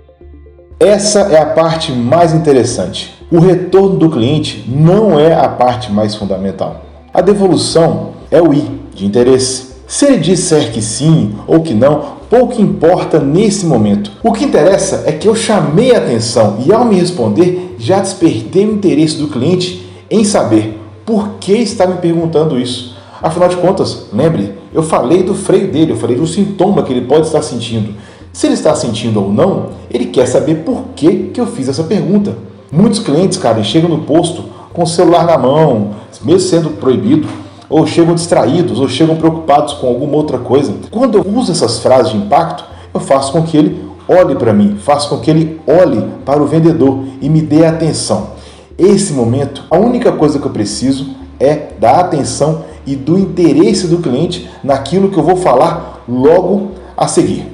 Essa 0.81 1.21
é 1.21 1.39
a 1.39 1.47
parte 1.47 1.93
mais 1.93 2.33
interessante. 2.33 3.15
O 3.31 3.39
retorno 3.39 3.97
do 3.99 4.11
cliente 4.11 4.65
não 4.69 5.19
é 5.19 5.35
a 5.35 5.49
parte 5.49 5.93
mais 5.93 6.15
fundamental. 6.15 6.85
A 7.13 7.21
devolução 7.21 8.15
é 8.31 8.41
o 8.41 8.53
I 8.53 8.81
de 8.95 9.05
interesse. 9.05 9.74
Se 9.87 10.07
ele 10.07 10.19
disser 10.19 10.73
que 10.73 10.81
sim 10.81 11.35
ou 11.47 11.61
que 11.61 11.75
não, 11.75 12.15
pouco 12.31 12.61
importa 12.61 13.19
nesse 13.19 13.67
momento. 13.67 14.11
O 14.23 14.33
que 14.33 14.45
interessa 14.45 15.05
é 15.07 15.13
que 15.13 15.29
eu 15.29 15.35
chamei 15.35 15.95
a 15.95 15.99
atenção 15.99 16.59
e, 16.67 16.73
ao 16.73 16.85
me 16.85 16.97
responder, 16.97 17.77
já 17.79 18.01
despertei 18.01 18.67
o 18.67 18.73
interesse 18.73 19.19
do 19.19 19.29
cliente 19.29 19.87
em 20.11 20.25
saber 20.25 20.81
por 21.05 21.35
que 21.41 21.53
está 21.53 21.87
me 21.87 21.99
perguntando 21.99 22.59
isso. 22.59 22.97
Afinal 23.23 23.49
de 23.49 23.57
contas, 23.57 24.07
lembre, 24.13 24.55
eu 24.73 24.83
falei 24.83 25.23
do 25.23 25.35
freio 25.35 25.71
dele, 25.71 25.93
eu 25.93 25.97
falei 25.97 26.17
do 26.17 26.27
sintoma 26.27 26.83
que 26.83 26.93
ele 26.93 27.07
pode 27.07 27.27
estar 27.27 27.43
sentindo. 27.43 27.95
Se 28.33 28.47
ele 28.47 28.55
está 28.55 28.75
sentindo 28.75 29.23
ou 29.23 29.33
não, 29.33 29.71
ele 29.91 30.07
quer 30.07 30.27
saber 30.27 30.57
por 30.57 30.87
que, 30.97 31.31
que 31.33 31.41
eu 31.41 31.47
fiz 31.47 31.69
essa 31.69 31.85
pergunta. 31.85 32.37
Muitos 32.73 32.99
clientes, 32.99 33.39
cara, 33.39 33.63
chegam 33.63 33.89
no 33.89 33.99
posto 33.99 34.45
com 34.73 34.83
o 34.83 34.87
celular 34.87 35.25
na 35.25 35.39
mão, 35.39 35.91
mesmo 36.25 36.41
sendo 36.41 36.71
proibido, 36.71 37.29
ou 37.69 37.87
chegam 37.87 38.15
distraídos, 38.15 38.81
ou 38.81 38.89
chegam 38.89 39.17
preocupados 39.17 39.75
com 39.75 39.87
alguma 39.87 40.17
outra 40.17 40.39
coisa. 40.39 40.75
Quando 40.91 41.19
eu 41.19 41.27
uso 41.27 41.53
essas 41.53 41.79
frases 41.79 42.13
de 42.13 42.19
impacto, 42.19 42.65
eu 42.93 43.01
faço 43.01 43.33
com 43.33 43.43
que 43.43 43.57
ele 43.57 43.85
olhe 44.09 44.35
para 44.35 44.53
mim, 44.53 44.77
faço 44.77 45.09
com 45.09 45.19
que 45.19 45.31
ele 45.31 45.61
olhe 45.67 46.05
para 46.25 46.43
o 46.43 46.47
vendedor 46.47 47.05
e 47.21 47.29
me 47.29 47.41
dê 47.41 47.65
atenção. 47.65 48.35
Esse 48.79 49.13
momento, 49.13 49.65
a 49.71 49.79
única 49.79 50.13
coisa 50.13 50.39
que 50.39 50.47
eu 50.47 50.51
preciso 50.51 51.15
é 51.39 51.69
da 51.79 52.01
atenção 52.01 52.65
e 52.87 52.95
do 52.95 53.19
interesse 53.19 53.87
do 53.87 53.99
cliente 53.99 54.49
naquilo 54.63 55.11
que 55.11 55.19
eu 55.19 55.23
vou 55.23 55.37
falar 55.37 56.03
logo 56.09 56.73
a 56.97 57.09
seguir. 57.09 57.47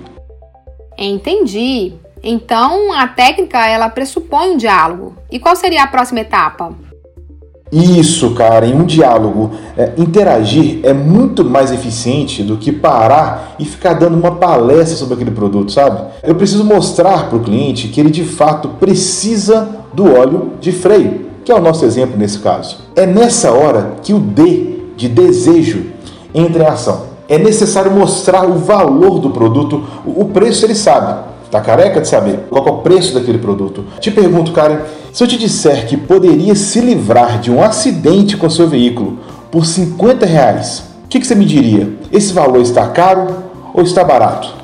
Entendi. 0.98 1.94
Então, 2.22 2.92
a 2.92 3.06
técnica 3.08 3.66
ela 3.66 3.88
pressupõe 3.88 4.50
um 4.50 4.56
diálogo. 4.56 5.14
E 5.30 5.38
qual 5.38 5.56
seria 5.56 5.82
a 5.82 5.86
próxima 5.86 6.20
etapa? 6.20 6.74
Isso, 7.72 8.30
cara, 8.32 8.66
em 8.66 8.74
um 8.74 8.84
diálogo, 8.84 9.52
é, 9.76 9.92
interagir 9.96 10.80
é 10.82 10.92
muito 10.92 11.44
mais 11.44 11.70
eficiente 11.70 12.42
do 12.42 12.56
que 12.56 12.72
parar 12.72 13.54
e 13.60 13.64
ficar 13.64 13.92
dando 13.94 14.16
uma 14.16 14.32
palestra 14.32 14.96
sobre 14.96 15.14
aquele 15.14 15.30
produto, 15.30 15.70
sabe? 15.70 16.02
Eu 16.22 16.34
preciso 16.34 16.64
mostrar 16.64 17.28
para 17.28 17.38
o 17.38 17.42
cliente 17.42 17.88
que 17.88 18.00
ele 18.00 18.10
de 18.10 18.24
fato 18.24 18.70
precisa 18.80 19.68
do 19.92 20.12
óleo 20.12 20.52
de 20.60 20.72
freio, 20.72 21.26
que 21.44 21.52
é 21.52 21.54
o 21.54 21.60
nosso 21.60 21.84
exemplo 21.84 22.18
nesse 22.18 22.40
caso. 22.40 22.78
É 22.96 23.06
nessa 23.06 23.52
hora 23.52 23.94
que 24.02 24.12
o 24.12 24.18
D 24.18 24.80
de 24.96 25.08
desejo 25.08 25.86
entra 26.34 26.64
em 26.64 26.66
ação. 26.66 27.10
É 27.28 27.38
necessário 27.38 27.92
mostrar 27.92 28.44
o 28.44 28.58
valor 28.58 29.20
do 29.20 29.30
produto, 29.30 29.84
o 30.04 30.24
preço 30.24 30.66
ele 30.66 30.74
sabe, 30.74 31.29
Tá 31.50 31.60
careca 31.60 32.00
de 32.00 32.06
saber 32.06 32.46
qual 32.48 32.64
é 32.64 32.70
o 32.70 32.78
preço 32.78 33.12
daquele 33.12 33.38
produto? 33.38 33.84
Te 33.98 34.10
pergunto, 34.10 34.52
Karen, 34.52 34.78
se 35.12 35.24
eu 35.24 35.26
te 35.26 35.36
disser 35.36 35.86
que 35.86 35.96
poderia 35.96 36.54
se 36.54 36.80
livrar 36.80 37.40
de 37.40 37.50
um 37.50 37.60
acidente 37.60 38.36
com 38.36 38.48
seu 38.48 38.68
veículo 38.68 39.18
por 39.50 39.66
50 39.66 40.24
reais, 40.24 40.84
o 41.04 41.08
que, 41.08 41.18
que 41.18 41.26
você 41.26 41.34
me 41.34 41.44
diria? 41.44 41.92
Esse 42.12 42.32
valor 42.32 42.60
está 42.60 42.86
caro 42.88 43.42
ou 43.74 43.82
está 43.82 44.04
barato? 44.04 44.54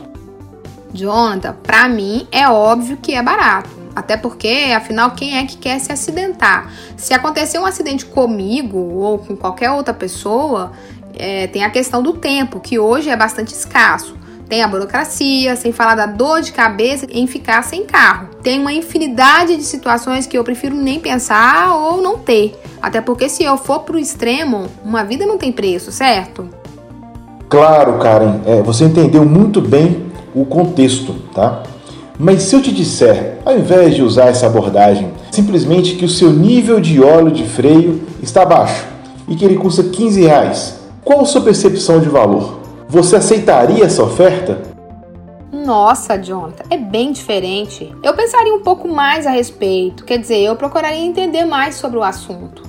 Jonathan, 0.95 1.57
para 1.61 1.89
mim 1.89 2.27
é 2.31 2.49
óbvio 2.49 2.97
que 3.03 3.15
é 3.15 3.23
barato. 3.23 3.71
Até 3.95 4.17
porque, 4.17 4.73
afinal, 4.77 5.11
quem 5.13 5.39
é 5.39 5.47
que 5.47 5.57
quer 5.57 5.81
se 5.81 5.91
acidentar? 5.91 6.71
Se 6.97 7.15
acontecer 7.15 7.59
um 7.59 7.67
acidente 7.67 8.05
comigo 8.05 8.79
ou 8.79 9.19
com 9.19 9.35
qualquer 9.35 9.71
outra 9.71 9.93
pessoa, 9.93 10.71
é, 11.19 11.47
tem 11.49 11.65
a 11.65 11.71
questão 11.71 12.03
do 12.03 12.13
tempo, 12.13 12.61
que 12.61 12.79
hoje 12.79 13.09
é 13.11 13.17
bastante 13.17 13.55
escasso. 13.55 14.15
Tem 14.49 14.63
a 14.63 14.69
burocracia, 14.69 15.57
sem 15.57 15.73
falar 15.73 15.97
da 15.97 16.07
dor 16.07 16.41
de 16.41 16.53
cabeça 16.53 17.05
em 17.11 17.27
ficar 17.27 17.63
sem 17.65 17.85
carro. 17.85 18.29
Tem 18.43 18.61
uma 18.61 18.73
infinidade 18.73 19.57
de 19.57 19.65
situações 19.65 20.25
que 20.25 20.39
eu 20.39 20.45
prefiro 20.45 20.77
nem 20.77 21.01
pensar 21.01 21.75
ou 21.75 22.01
não 22.01 22.17
ter. 22.17 22.55
Até 22.81 23.01
porque 23.01 23.29
se 23.29 23.43
eu 23.43 23.57
for 23.57 23.81
pro 23.81 23.99
extremo, 23.99 24.67
uma 24.85 25.03
vida 25.03 25.27
não 25.27 25.37
tem 25.37 25.51
preço, 25.51 25.91
certo? 25.91 26.49
Claro, 27.49 27.99
Karen, 27.99 28.41
é, 28.47 28.63
você 28.63 28.85
entendeu 28.85 29.25
muito 29.25 29.61
bem 29.61 30.07
o 30.33 30.45
contexto, 30.45 31.15
tá? 31.35 31.65
Mas 32.19 32.43
se 32.43 32.55
eu 32.55 32.63
te 32.63 32.73
disser, 32.73 33.39
ao 33.45 33.59
invés 33.59 33.97
de 33.97 34.03
usar 34.03 34.27
essa 34.27 34.47
abordagem, 34.47 35.11
simplesmente 35.33 35.97
que 35.97 36.05
o 36.05 36.09
seu 36.09 36.33
nível 36.33 36.81
de 36.81 37.03
óleo 37.03 37.33
de 37.33 37.45
freio 37.45 38.03
está 38.23 38.45
baixo 38.45 38.87
e 39.29 39.35
que 39.35 39.45
ele 39.45 39.57
custa 39.57 39.83
15 39.83 40.21
reais, 40.21 40.77
qual 41.05 41.21
a 41.23 41.25
sua 41.25 41.41
percepção 41.41 42.01
de 42.01 42.09
valor? 42.09 42.56
Você 42.89 43.17
aceitaria 43.17 43.85
essa 43.85 44.03
oferta? 44.05 44.63
Nossa, 45.53 46.17
Jonathan, 46.17 46.63
é 46.71 46.77
bem 46.77 47.11
diferente. 47.11 47.93
Eu 48.01 48.15
pensaria 48.15 48.55
um 48.55 48.61
pouco 48.61 48.87
mais 48.87 49.27
a 49.27 49.31
respeito, 49.31 50.05
quer 50.05 50.19
dizer, 50.19 50.39
eu 50.39 50.55
procuraria 50.55 51.05
entender 51.05 51.45
mais 51.45 51.75
sobre 51.75 51.99
o 51.99 52.03
assunto. 52.05 52.63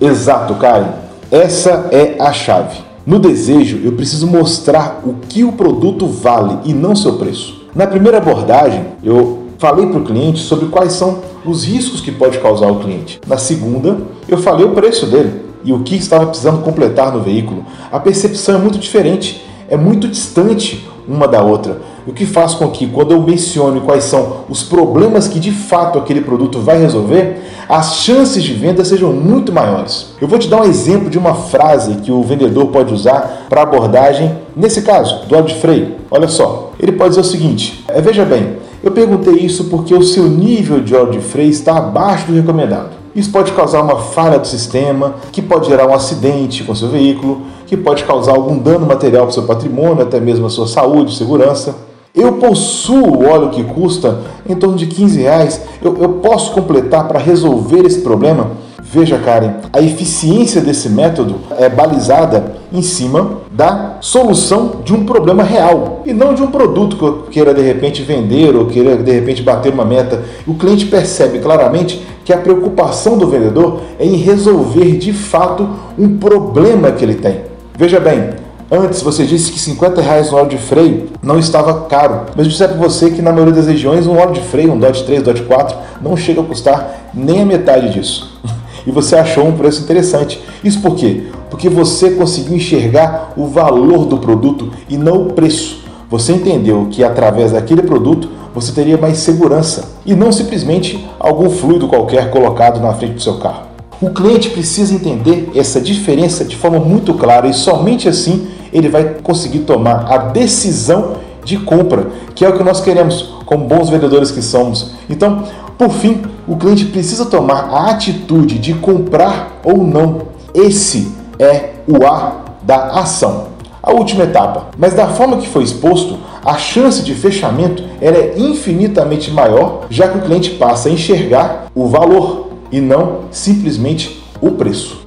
Exato, 0.00 0.54
Karen. 0.54 0.92
Essa 1.30 1.88
é 1.92 2.16
a 2.18 2.32
chave. 2.32 2.78
No 3.04 3.18
desejo, 3.18 3.80
eu 3.84 3.92
preciso 3.92 4.26
mostrar 4.26 5.02
o 5.04 5.16
que 5.28 5.44
o 5.44 5.52
produto 5.52 6.06
vale 6.06 6.60
e 6.64 6.72
não 6.72 6.96
seu 6.96 7.18
preço. 7.18 7.66
Na 7.74 7.86
primeira 7.86 8.16
abordagem, 8.16 8.86
eu 9.02 9.42
falei 9.58 9.86
para 9.86 9.98
o 9.98 10.04
cliente 10.04 10.40
sobre 10.40 10.68
quais 10.68 10.94
são 10.94 11.20
os 11.44 11.64
riscos 11.64 12.00
que 12.00 12.10
pode 12.10 12.38
causar 12.38 12.68
ao 12.68 12.80
cliente. 12.80 13.20
Na 13.26 13.36
segunda, 13.36 13.98
eu 14.26 14.38
falei 14.38 14.64
o 14.64 14.70
preço 14.70 15.04
dele 15.06 15.43
e 15.64 15.72
o 15.72 15.80
que 15.80 15.96
estava 15.96 16.26
precisando 16.26 16.62
completar 16.62 17.12
no 17.12 17.20
veículo, 17.20 17.64
a 17.90 17.98
percepção 17.98 18.56
é 18.56 18.58
muito 18.58 18.78
diferente, 18.78 19.44
é 19.68 19.76
muito 19.76 20.06
distante 20.06 20.86
uma 21.08 21.26
da 21.26 21.42
outra. 21.42 21.80
O 22.06 22.12
que 22.12 22.26
faz 22.26 22.54
com 22.54 22.68
que, 22.70 22.86
quando 22.86 23.12
eu 23.12 23.22
menciono 23.22 23.80
quais 23.80 24.04
são 24.04 24.44
os 24.48 24.62
problemas 24.62 25.26
que 25.26 25.40
de 25.40 25.50
fato 25.50 25.98
aquele 25.98 26.20
produto 26.20 26.60
vai 26.60 26.78
resolver, 26.78 27.42
as 27.66 27.96
chances 27.96 28.42
de 28.42 28.52
venda 28.52 28.84
sejam 28.84 29.10
muito 29.12 29.52
maiores. 29.52 30.08
Eu 30.20 30.28
vou 30.28 30.38
te 30.38 30.48
dar 30.48 30.60
um 30.60 30.64
exemplo 30.64 31.08
de 31.08 31.18
uma 31.18 31.34
frase 31.34 31.96
que 31.96 32.12
o 32.12 32.22
vendedor 32.22 32.66
pode 32.66 32.92
usar 32.92 33.46
para 33.48 33.62
abordagem, 33.62 34.36
nesse 34.54 34.82
caso, 34.82 35.26
do 35.26 35.42
de 35.42 35.54
freio. 35.54 35.94
Olha 36.10 36.28
só, 36.28 36.72
ele 36.78 36.92
pode 36.92 37.10
dizer 37.10 37.22
o 37.22 37.24
seguinte: 37.24 37.82
é, 37.88 38.02
veja 38.02 38.24
bem, 38.24 38.58
eu 38.82 38.90
perguntei 38.90 39.34
isso 39.34 39.64
porque 39.64 39.94
o 39.94 40.02
seu 40.02 40.24
nível 40.24 40.80
de 40.80 40.94
óleo 40.94 41.12
de 41.12 41.20
freio 41.20 41.48
está 41.48 41.78
abaixo 41.78 42.26
do 42.26 42.34
recomendado. 42.34 43.03
Isso 43.14 43.30
pode 43.30 43.52
causar 43.52 43.80
uma 43.80 43.96
falha 43.96 44.38
do 44.38 44.46
sistema, 44.46 45.14
que 45.30 45.40
pode 45.40 45.68
gerar 45.68 45.86
um 45.86 45.94
acidente 45.94 46.64
com 46.64 46.74
seu 46.74 46.88
veículo, 46.88 47.42
que 47.66 47.76
pode 47.76 48.04
causar 48.04 48.32
algum 48.32 48.58
dano 48.58 48.86
material 48.86 49.24
para 49.24 49.32
seu 49.32 49.44
patrimônio, 49.44 50.02
até 50.02 50.18
mesmo 50.18 50.46
a 50.46 50.50
sua 50.50 50.66
saúde, 50.66 51.16
segurança. 51.16 51.76
Eu 52.14 52.34
possuo 52.34 53.26
óleo 53.28 53.50
que 53.50 53.62
custa 53.64 54.20
em 54.48 54.54
torno 54.54 54.76
de 54.76 54.86
15 54.86 55.20
reais. 55.20 55.62
Eu, 55.82 55.96
eu 56.00 56.08
posso 56.14 56.52
completar 56.52 57.08
para 57.08 57.18
resolver 57.18 57.84
esse 57.84 58.00
problema? 58.00 58.52
Veja, 58.94 59.18
Karen, 59.18 59.54
a 59.72 59.80
eficiência 59.80 60.60
desse 60.60 60.88
método 60.88 61.36
é 61.58 61.68
balizada 61.68 62.54
em 62.72 62.82
cima 62.82 63.38
da 63.50 63.96
solução 64.00 64.82
de 64.84 64.94
um 64.94 65.04
problema 65.04 65.42
real 65.42 66.02
e 66.06 66.12
não 66.12 66.34
de 66.34 66.42
um 66.42 66.46
produto 66.46 66.96
que 66.96 67.02
eu 67.02 67.22
queira 67.30 67.52
de 67.52 67.62
repente 67.62 68.02
vender 68.02 68.54
ou 68.54 68.66
queira 68.66 68.96
de 68.96 69.10
repente 69.10 69.42
bater 69.42 69.72
uma 69.72 69.84
meta. 69.84 70.22
O 70.46 70.54
cliente 70.54 70.86
percebe 70.86 71.40
claramente 71.40 72.00
que 72.24 72.32
a 72.32 72.38
preocupação 72.38 73.18
do 73.18 73.28
vendedor 73.28 73.80
é 73.98 74.04
em 74.04 74.16
resolver 74.16 74.96
de 74.96 75.12
fato 75.12 75.68
um 75.98 76.16
problema 76.16 76.90
que 76.92 77.04
ele 77.04 77.14
tem. 77.14 77.42
Veja 77.76 78.00
bem, 78.00 78.30
Antes 78.70 79.02
você 79.02 79.24
disse 79.24 79.52
que 79.52 79.60
50 79.60 80.00
reais 80.00 80.30
no 80.30 80.38
óleo 80.38 80.48
de 80.48 80.58
freio 80.58 81.08
não 81.22 81.38
estava 81.38 81.82
caro, 81.82 82.22
mas 82.34 82.46
eu 82.46 82.50
disse 82.50 82.66
para 82.66 82.76
você 82.76 83.10
que 83.10 83.20
na 83.20 83.30
maioria 83.30 83.52
das 83.52 83.66
regiões 83.66 84.06
um 84.06 84.16
óleo 84.16 84.32
de 84.32 84.40
freio, 84.40 84.72
um 84.72 84.78
Dodge 84.78 85.04
3, 85.04 85.22
Dodge 85.22 85.42
4, 85.42 85.76
não 86.00 86.16
chega 86.16 86.40
a 86.40 86.44
custar 86.44 87.10
nem 87.12 87.42
a 87.42 87.46
metade 87.46 87.90
disso. 87.90 88.40
E 88.86 88.90
você 88.90 89.16
achou 89.16 89.46
um 89.46 89.52
preço 89.52 89.82
interessante. 89.82 90.42
Isso 90.62 90.78
por 90.82 90.94
quê? 90.94 91.28
Porque 91.48 91.70
você 91.70 92.10
conseguiu 92.10 92.56
enxergar 92.56 93.32
o 93.34 93.46
valor 93.46 94.04
do 94.04 94.18
produto 94.18 94.72
e 94.90 94.98
não 94.98 95.22
o 95.22 95.32
preço. 95.32 95.82
Você 96.10 96.32
entendeu 96.32 96.88
que 96.90 97.02
através 97.02 97.52
daquele 97.52 97.80
produto 97.80 98.28
você 98.54 98.70
teria 98.70 98.96
mais 98.96 99.18
segurança 99.18 99.88
e 100.06 100.14
não 100.14 100.30
simplesmente 100.30 101.04
algum 101.18 101.50
fluido 101.50 101.88
qualquer 101.88 102.30
colocado 102.30 102.80
na 102.80 102.94
frente 102.94 103.14
do 103.14 103.20
seu 103.20 103.38
carro. 103.38 103.64
O 104.00 104.10
cliente 104.10 104.50
precisa 104.50 104.94
entender 104.94 105.50
essa 105.54 105.80
diferença 105.80 106.44
de 106.44 106.56
forma 106.56 106.78
muito 106.78 107.14
clara 107.14 107.48
e 107.48 107.52
somente 107.52 108.08
assim 108.08 108.46
ele 108.72 108.88
vai 108.88 109.16
conseguir 109.22 109.60
tomar 109.60 110.06
a 110.12 110.18
decisão 110.18 111.16
de 111.44 111.58
compra, 111.58 112.08
que 112.34 112.44
é 112.44 112.48
o 112.48 112.56
que 112.56 112.62
nós 112.62 112.80
queremos 112.80 113.34
como 113.44 113.66
bons 113.66 113.90
vendedores 113.90 114.30
que 114.30 114.40
somos. 114.40 114.92
Então, 115.10 115.44
por 115.76 115.90
fim, 115.90 116.22
o 116.46 116.56
cliente 116.56 116.86
precisa 116.86 117.26
tomar 117.26 117.68
a 117.70 117.90
atitude 117.90 118.58
de 118.58 118.74
comprar 118.74 119.60
ou 119.64 119.78
não. 119.78 120.22
Esse 120.54 121.12
é 121.38 121.74
o 121.86 122.06
A 122.06 122.44
da 122.62 122.86
ação 123.00 123.54
a 123.84 123.92
última 123.92 124.24
etapa. 124.24 124.68
Mas 124.78 124.94
da 124.94 125.08
forma 125.08 125.36
que 125.36 125.46
foi 125.46 125.62
exposto, 125.62 126.18
a 126.44 126.58
chance 126.58 127.02
de 127.02 127.14
fechamento 127.14 127.82
é 128.00 128.38
infinitamente 128.38 129.30
maior, 129.30 129.86
já 129.88 130.08
que 130.08 130.18
o 130.18 130.22
cliente 130.22 130.50
passa 130.50 130.88
a 130.88 130.92
enxergar 130.92 131.66
o 131.74 131.88
valor 131.88 132.50
e 132.70 132.80
não 132.80 133.24
simplesmente 133.30 134.22
o 134.40 134.52
preço. 134.52 135.04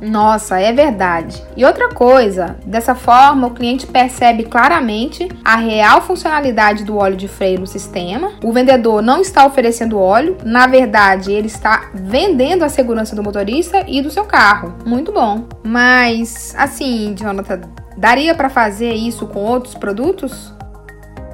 Nossa, 0.00 0.58
é 0.58 0.72
verdade. 0.72 1.42
E 1.56 1.64
outra 1.64 1.90
coisa, 1.90 2.56
dessa 2.64 2.94
forma 2.94 3.48
o 3.48 3.50
cliente 3.50 3.86
percebe 3.86 4.44
claramente 4.44 5.28
a 5.44 5.56
real 5.56 6.00
funcionalidade 6.00 6.84
do 6.84 6.96
óleo 6.96 7.16
de 7.16 7.28
freio 7.28 7.60
no 7.60 7.66
sistema. 7.66 8.32
O 8.42 8.52
vendedor 8.52 9.02
não 9.02 9.20
está 9.20 9.44
oferecendo 9.44 9.98
óleo, 9.98 10.38
na 10.44 10.66
verdade, 10.66 11.32
ele 11.32 11.48
está 11.48 11.90
vendendo 11.92 12.64
a 12.64 12.68
segurança 12.68 13.14
do 13.14 13.22
motorista 13.22 13.84
e 13.86 14.00
do 14.00 14.10
seu 14.10 14.24
carro. 14.24 14.74
Muito 14.86 15.12
bom. 15.12 15.44
Mas, 15.62 16.54
assim, 16.56 17.14
Jonathan, 17.14 17.60
daria 17.96 18.34
para 18.34 18.48
fazer 18.48 18.92
isso 18.92 19.26
com 19.26 19.40
outros 19.40 19.74
produtos? 19.74 20.52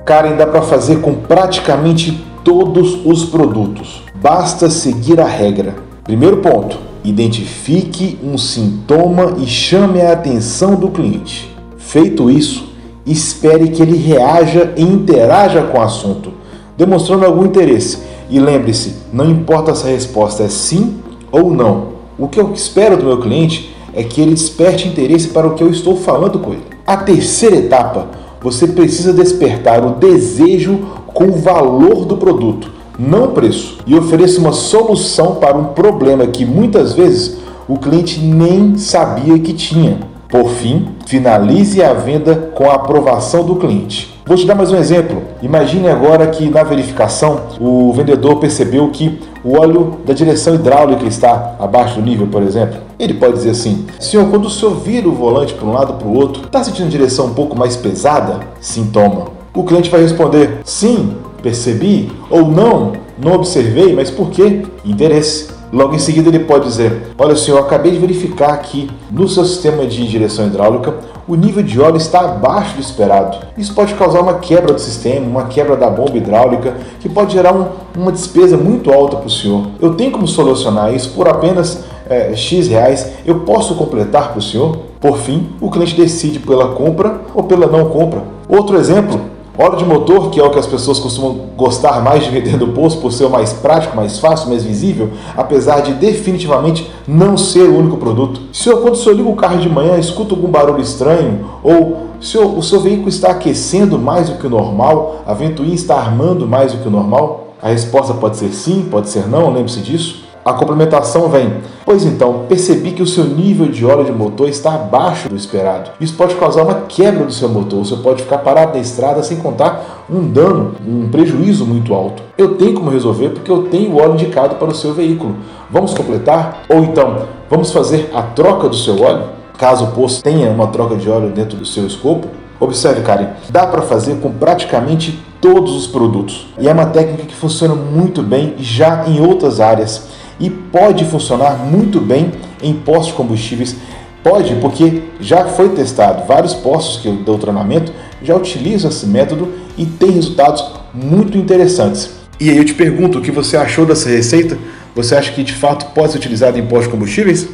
Karen, 0.04 0.36
dá 0.36 0.46
para 0.46 0.62
fazer 0.62 1.00
com 1.00 1.14
praticamente 1.14 2.24
todos 2.44 3.04
os 3.04 3.24
produtos. 3.24 4.02
Basta 4.14 4.70
seguir 4.70 5.20
a 5.20 5.26
regra. 5.26 5.74
Primeiro 6.04 6.36
ponto: 6.38 6.78
identifique 7.04 8.18
um 8.22 8.38
sintoma 8.38 9.34
e 9.38 9.46
chame 9.46 10.00
a 10.00 10.12
atenção 10.12 10.76
do 10.76 10.88
cliente. 10.88 11.54
Feito 11.76 12.30
isso, 12.30 12.72
espere 13.04 13.68
que 13.70 13.82
ele 13.82 13.96
reaja 13.96 14.72
e 14.76 14.82
interaja 14.82 15.62
com 15.62 15.78
o 15.78 15.82
assunto, 15.82 16.32
demonstrando 16.76 17.24
algum 17.24 17.44
interesse. 17.44 17.98
E 18.28 18.40
lembre-se, 18.40 18.96
não 19.12 19.30
importa 19.30 19.74
se 19.74 19.86
a 19.86 19.90
resposta 19.90 20.42
é 20.42 20.48
sim 20.48 21.00
ou 21.30 21.50
não. 21.50 21.96
O 22.18 22.28
que 22.28 22.40
eu 22.40 22.52
espero 22.52 22.96
do 22.96 23.04
meu 23.04 23.20
cliente 23.20 23.75
é 23.96 24.04
que 24.04 24.20
ele 24.20 24.34
desperte 24.34 24.86
interesse 24.86 25.28
para 25.28 25.46
o 25.46 25.54
que 25.54 25.64
eu 25.64 25.70
estou 25.70 25.96
falando 25.96 26.38
com 26.38 26.52
ele. 26.52 26.62
A 26.86 26.98
terceira 26.98 27.56
etapa 27.56 28.08
você 28.42 28.68
precisa 28.68 29.12
despertar 29.12 29.84
o 29.84 29.94
desejo 29.94 30.78
com 31.06 31.24
o 31.24 31.32
valor 31.32 32.04
do 32.04 32.18
produto, 32.18 32.70
não 32.98 33.24
o 33.24 33.28
preço, 33.28 33.78
e 33.86 33.96
ofereça 33.96 34.38
uma 34.38 34.52
solução 34.52 35.36
para 35.36 35.56
um 35.56 35.64
problema 35.64 36.26
que 36.26 36.44
muitas 36.44 36.92
vezes 36.92 37.38
o 37.66 37.78
cliente 37.78 38.20
nem 38.20 38.76
sabia 38.76 39.38
que 39.38 39.54
tinha. 39.54 39.98
Por 40.28 40.50
fim, 40.50 40.88
finalize 41.06 41.82
a 41.82 41.94
venda 41.94 42.50
com 42.54 42.70
a 42.70 42.74
aprovação 42.74 43.44
do 43.44 43.56
cliente. 43.56 44.14
Vou 44.26 44.36
te 44.36 44.44
dar 44.44 44.56
mais 44.56 44.72
um 44.72 44.76
exemplo. 44.76 45.22
Imagine 45.40 45.88
agora 45.88 46.26
que 46.26 46.50
na 46.50 46.64
verificação 46.64 47.42
o 47.60 47.92
vendedor 47.92 48.36
percebeu 48.36 48.88
que 48.90 49.18
o 49.46 49.56
óleo 49.56 50.00
da 50.04 50.12
direção 50.12 50.56
hidráulica 50.56 51.06
está 51.06 51.54
abaixo 51.60 52.00
do 52.00 52.02
nível, 52.02 52.26
por 52.26 52.42
exemplo. 52.42 52.80
Ele 52.98 53.14
pode 53.14 53.34
dizer 53.34 53.50
assim: 53.50 53.86
Senhor, 54.00 54.28
quando 54.28 54.46
o 54.46 54.50
senhor 54.50 54.74
vira 54.74 55.08
o 55.08 55.12
volante 55.12 55.54
para 55.54 55.64
um 55.64 55.72
lado 55.72 55.92
para 55.92 56.08
o 56.08 56.16
outro, 56.16 56.46
está 56.46 56.64
sentindo 56.64 56.88
a 56.88 56.90
direção 56.90 57.26
um 57.26 57.34
pouco 57.34 57.56
mais 57.56 57.76
pesada? 57.76 58.40
Sintoma. 58.60 59.28
O 59.54 59.62
cliente 59.62 59.88
vai 59.88 60.02
responder: 60.02 60.62
Sim, 60.64 61.14
percebi, 61.40 62.10
ou 62.28 62.48
não, 62.48 62.94
não 63.16 63.34
observei, 63.34 63.94
mas 63.94 64.10
por 64.10 64.30
quê? 64.30 64.64
Interesse. 64.84 65.54
Logo 65.72 65.94
em 65.94 65.98
seguida 66.00 66.28
ele 66.28 66.40
pode 66.40 66.64
dizer: 66.64 67.12
Olha, 67.16 67.36
senhor, 67.36 67.58
acabei 67.60 67.92
de 67.92 67.98
verificar 67.98 68.52
aqui 68.52 68.90
no 69.12 69.28
seu 69.28 69.44
sistema 69.44 69.86
de 69.86 70.08
direção 70.08 70.48
hidráulica 70.48 70.92
o 71.28 71.34
nível 71.34 71.62
de 71.62 71.80
óleo 71.80 71.96
está 71.96 72.20
abaixo 72.20 72.76
do 72.76 72.80
esperado. 72.80 73.38
Isso 73.58 73.74
pode 73.74 73.94
causar 73.94 74.20
uma 74.20 74.34
quebra 74.34 74.72
do 74.72 74.80
sistema, 74.80 75.26
uma 75.26 75.46
quebra 75.46 75.76
da 75.76 75.90
bomba 75.90 76.16
hidráulica, 76.16 76.74
que 77.00 77.08
pode 77.08 77.32
gerar 77.32 77.52
um, 77.54 77.66
uma 77.96 78.12
despesa 78.12 78.56
muito 78.56 78.92
alta 78.92 79.16
para 79.16 79.26
o 79.26 79.30
senhor. 79.30 79.66
Eu 79.80 79.94
tenho 79.94 80.12
como 80.12 80.26
solucionar 80.26 80.94
isso 80.94 81.10
por 81.10 81.28
apenas 81.28 81.84
é, 82.08 82.34
X 82.34 82.68
reais. 82.68 83.12
Eu 83.24 83.40
posso 83.40 83.74
completar 83.74 84.30
para 84.30 84.38
o 84.38 84.42
senhor? 84.42 84.78
Por 85.00 85.18
fim, 85.18 85.50
o 85.60 85.70
cliente 85.70 85.96
decide 85.96 86.38
pela 86.38 86.68
compra 86.68 87.20
ou 87.34 87.42
pela 87.42 87.66
não 87.66 87.88
compra. 87.90 88.22
Outro 88.48 88.76
exemplo 88.76 89.20
Óleo 89.58 89.78
de 89.78 89.84
motor, 89.86 90.30
que 90.30 90.38
é 90.38 90.44
o 90.44 90.50
que 90.50 90.58
as 90.58 90.66
pessoas 90.66 90.98
costumam 90.98 91.46
gostar 91.56 92.02
mais 92.02 92.24
de 92.24 92.30
vender 92.30 92.58
no 92.58 92.68
posto 92.68 93.00
por 93.00 93.10
ser 93.10 93.24
o 93.24 93.30
mais 93.30 93.54
prático, 93.54 93.96
mais 93.96 94.18
fácil, 94.18 94.50
mais 94.50 94.62
visível, 94.62 95.10
apesar 95.34 95.80
de 95.80 95.94
definitivamente 95.94 96.90
não 97.08 97.38
ser 97.38 97.62
o 97.62 97.78
único 97.78 97.96
produto. 97.96 98.40
Se 98.52 98.70
quando 98.70 98.92
o 98.92 98.96
senhor 98.96 99.16
liga 99.16 99.28
o 99.30 99.36
carro 99.36 99.58
de 99.58 99.68
manhã, 99.68 99.98
escuta 99.98 100.34
algum 100.34 100.48
barulho 100.48 100.82
estranho, 100.82 101.46
ou 101.62 102.06
se 102.20 102.36
o 102.36 102.62
seu 102.62 102.80
veículo 102.80 103.08
está 103.08 103.30
aquecendo 103.30 103.98
mais 103.98 104.28
do 104.28 104.36
que 104.36 104.46
o 104.46 104.50
normal, 104.50 105.22
a 105.26 105.32
ventoinha 105.32 105.74
está 105.74 105.96
armando 105.96 106.46
mais 106.46 106.72
do 106.72 106.78
que 106.78 106.88
o 106.88 106.90
normal, 106.90 107.54
a 107.62 107.68
resposta 107.68 108.12
pode 108.12 108.36
ser 108.36 108.50
sim, 108.50 108.86
pode 108.90 109.08
ser 109.08 109.26
não, 109.26 109.52
lembre-se 109.52 109.80
disso. 109.80 110.25
A 110.46 110.52
complementação 110.52 111.28
vem. 111.28 111.54
Pois 111.84 112.04
então, 112.04 112.44
percebi 112.48 112.92
que 112.92 113.02
o 113.02 113.06
seu 113.06 113.24
nível 113.24 113.66
de 113.66 113.84
óleo 113.84 114.04
de 114.04 114.12
motor 114.12 114.48
está 114.48 114.76
abaixo 114.76 115.28
do 115.28 115.34
esperado. 115.34 115.90
Isso 116.00 116.14
pode 116.14 116.36
causar 116.36 116.62
uma 116.62 116.82
quebra 116.82 117.24
do 117.24 117.32
seu 117.32 117.48
motor. 117.48 117.84
Você 117.84 117.96
pode 117.96 118.22
ficar 118.22 118.38
parado 118.38 118.74
na 118.74 118.78
estrada 118.78 119.24
sem 119.24 119.38
contar 119.38 120.04
um 120.08 120.24
dano, 120.24 120.76
um 120.86 121.08
prejuízo 121.08 121.66
muito 121.66 121.92
alto. 121.92 122.22
Eu 122.38 122.54
tenho 122.54 122.74
como 122.74 122.90
resolver 122.90 123.30
porque 123.30 123.50
eu 123.50 123.64
tenho 123.64 123.90
o 123.90 124.00
óleo 124.00 124.14
indicado 124.14 124.54
para 124.54 124.68
o 124.68 124.74
seu 124.74 124.94
veículo. 124.94 125.34
Vamos 125.68 125.92
completar? 125.94 126.62
Ou 126.68 126.78
então, 126.78 127.26
vamos 127.50 127.72
fazer 127.72 128.08
a 128.14 128.22
troca 128.22 128.68
do 128.68 128.76
seu 128.76 129.02
óleo? 129.02 129.24
Caso 129.58 129.86
o 129.86 129.88
posto 129.88 130.22
tenha 130.22 130.48
uma 130.50 130.68
troca 130.68 130.94
de 130.94 131.10
óleo 131.10 131.30
dentro 131.30 131.56
do 131.56 131.66
seu 131.66 131.84
escopo, 131.84 132.28
Observe, 132.58 133.02
Karen, 133.02 133.28
dá 133.50 133.66
para 133.66 133.82
fazer 133.82 134.18
com 134.20 134.32
praticamente 134.32 135.22
todos 135.42 135.76
os 135.76 135.86
produtos. 135.86 136.46
E 136.58 136.66
é 136.66 136.72
uma 136.72 136.86
técnica 136.86 137.24
que 137.24 137.34
funciona 137.34 137.74
muito 137.74 138.22
bem 138.22 138.54
já 138.58 139.06
em 139.06 139.20
outras 139.20 139.60
áreas 139.60 140.08
e 140.38 140.50
pode 140.50 141.04
funcionar 141.04 141.56
muito 141.56 142.00
bem 142.00 142.32
em 142.62 142.74
postos 142.74 143.08
de 143.08 143.12
combustíveis. 143.14 143.76
Pode, 144.22 144.56
porque 144.56 145.02
já 145.20 145.44
foi 145.46 145.68
testado. 145.70 146.26
Vários 146.26 146.52
postos 146.52 147.00
que 147.00 147.08
eu 147.08 147.14
dou 147.14 147.38
treinamento 147.38 147.92
já 148.22 148.34
utilizam 148.34 148.90
esse 148.90 149.06
método 149.06 149.52
e 149.78 149.86
tem 149.86 150.10
resultados 150.10 150.64
muito 150.92 151.38
interessantes. 151.38 152.10
E 152.40 152.50
aí 152.50 152.56
eu 152.56 152.64
te 152.64 152.74
pergunto, 152.74 153.18
o 153.18 153.22
que 153.22 153.30
você 153.30 153.56
achou 153.56 153.86
dessa 153.86 154.08
receita? 154.08 154.58
Você 154.94 155.14
acha 155.14 155.32
que 155.32 155.44
de 155.44 155.52
fato 155.52 155.92
pode 155.94 156.12
ser 156.12 156.18
utilizado 156.18 156.58
em 156.58 156.66
postos 156.66 156.86
de 156.86 156.90
combustíveis? 156.90 157.48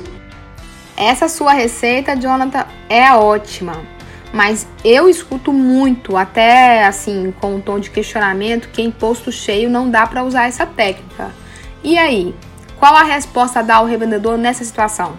Essa 0.97 1.29
sua 1.29 1.53
receita, 1.53 2.17
Jonathan, 2.17 2.65
é 2.89 3.13
ótima. 3.13 3.75
Mas 4.33 4.67
eu 4.83 5.09
escuto 5.09 5.53
muito, 5.53 6.17
até 6.17 6.87
assim, 6.87 7.35
com 7.39 7.57
um 7.57 7.61
tom 7.61 7.79
de 7.79 7.91
questionamento, 7.91 8.69
que 8.69 8.81
em 8.81 8.91
posto 8.91 9.31
cheio 9.31 9.69
não 9.69 9.91
dá 9.91 10.07
para 10.07 10.25
usar 10.25 10.49
essa 10.49 10.65
técnica. 10.65 11.31
E 11.85 11.99
aí, 11.99 12.35
qual 12.83 12.97
a 12.97 13.05
resposta 13.05 13.61
a 13.61 13.63
dar 13.63 13.77
ao 13.77 13.87
revendedor 13.87 14.37
nessa 14.37 14.65
situação? 14.65 15.13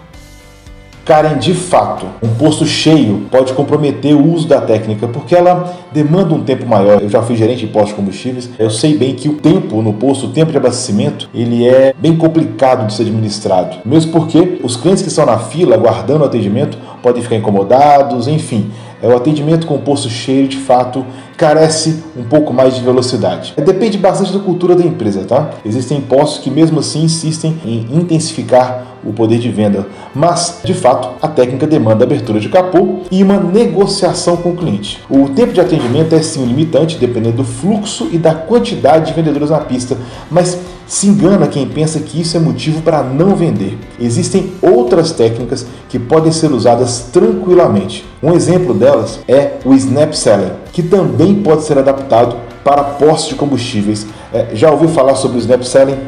Karen, 1.02 1.38
de 1.38 1.54
fato, 1.54 2.06
um 2.22 2.34
posto 2.34 2.66
cheio 2.66 3.26
pode 3.30 3.54
comprometer 3.54 4.14
o 4.14 4.34
uso 4.34 4.46
da 4.46 4.60
técnica 4.60 5.08
porque 5.08 5.34
ela 5.34 5.74
demanda 5.90 6.34
um 6.34 6.44
tempo 6.44 6.66
maior. 6.66 7.00
Eu 7.00 7.08
já 7.08 7.22
fui 7.22 7.34
gerente 7.36 7.60
de 7.60 7.68
postos 7.68 7.92
de 7.92 7.96
combustíveis, 7.96 8.50
eu 8.58 8.68
sei 8.68 8.98
bem 8.98 9.14
que 9.14 9.30
o 9.30 9.36
tempo 9.36 9.80
no 9.80 9.94
posto, 9.94 10.26
o 10.26 10.30
tempo 10.30 10.50
de 10.52 10.58
abastecimento, 10.58 11.30
ele 11.34 11.66
é 11.66 11.94
bem 11.96 12.14
complicado 12.14 12.86
de 12.86 12.92
ser 12.92 13.04
administrado. 13.04 13.78
Mesmo 13.82 14.12
porque 14.12 14.60
os 14.62 14.76
clientes 14.76 15.02
que 15.02 15.08
estão 15.08 15.24
na 15.24 15.38
fila 15.38 15.74
aguardando 15.74 16.22
o 16.22 16.26
atendimento 16.26 16.76
podem 17.02 17.22
ficar 17.22 17.36
incomodados, 17.36 18.28
enfim. 18.28 18.70
É 19.04 19.06
o 19.06 19.14
atendimento 19.14 19.66
com 19.66 19.74
o 19.74 19.80
posto 19.80 20.08
cheio, 20.08 20.48
de 20.48 20.56
fato, 20.56 21.04
carece 21.36 22.02
um 22.16 22.24
pouco 22.24 22.54
mais 22.54 22.74
de 22.74 22.80
velocidade. 22.80 23.52
Depende 23.54 23.98
bastante 23.98 24.32
da 24.32 24.38
cultura 24.38 24.74
da 24.74 24.82
empresa, 24.82 25.24
tá? 25.24 25.50
Existem 25.62 26.00
postos 26.00 26.42
que 26.42 26.50
mesmo 26.50 26.80
assim 26.80 27.02
insistem 27.02 27.54
em 27.66 27.86
intensificar 27.92 28.96
o 29.04 29.12
poder 29.12 29.38
de 29.38 29.50
venda, 29.50 29.86
mas 30.14 30.60
de 30.64 30.72
fato 30.72 31.10
a 31.20 31.28
técnica 31.28 31.66
demanda 31.66 32.04
abertura 32.04 32.40
de 32.40 32.48
capô 32.48 33.00
e 33.10 33.22
uma 33.22 33.38
negociação 33.38 34.38
com 34.38 34.52
o 34.52 34.56
cliente. 34.56 35.02
O 35.10 35.28
tempo 35.28 35.52
de 35.52 35.60
atendimento 35.60 36.14
é 36.14 36.22
sim 36.22 36.42
limitante, 36.46 36.96
dependendo 36.96 37.36
do 37.36 37.44
fluxo 37.44 38.08
e 38.10 38.16
da 38.16 38.34
quantidade 38.34 39.08
de 39.08 39.12
vendedores 39.12 39.50
na 39.50 39.58
pista, 39.58 39.98
mas 40.30 40.58
se 40.86 41.06
engana 41.06 41.46
quem 41.46 41.68
pensa 41.68 41.98
que 42.00 42.20
isso 42.20 42.36
é 42.36 42.40
motivo 42.40 42.82
para 42.82 43.02
não 43.02 43.34
vender. 43.34 43.78
Existem 43.98 44.52
outras 44.60 45.12
técnicas 45.12 45.66
que 45.88 45.98
podem 45.98 46.32
ser 46.32 46.52
usadas 46.52 47.08
tranquilamente. 47.12 48.04
Um 48.22 48.32
exemplo 48.32 48.74
delas 48.74 49.20
é 49.26 49.58
o 49.64 49.74
Snap 49.74 50.12
Selling, 50.12 50.52
que 50.72 50.82
também 50.82 51.42
pode 51.42 51.64
ser 51.64 51.78
adaptado 51.78 52.36
para 52.62 52.82
postos 52.84 53.28
de 53.28 53.34
combustíveis. 53.34 54.06
É, 54.32 54.48
já 54.54 54.70
ouviu 54.70 54.88
falar 54.88 55.14
sobre 55.14 55.38
o 55.38 55.40
Snap 55.40 55.62
Selling? 55.62 55.98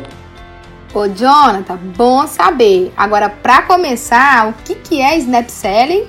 Ô 0.94 1.06
Jonathan, 1.08 1.78
bom 1.96 2.26
saber. 2.26 2.92
Agora, 2.96 3.28
para 3.28 3.62
começar, 3.62 4.48
o 4.48 4.54
que, 4.64 4.74
que 4.74 5.00
é 5.00 5.18
Snap 5.18 5.48
Selling? 5.48 6.04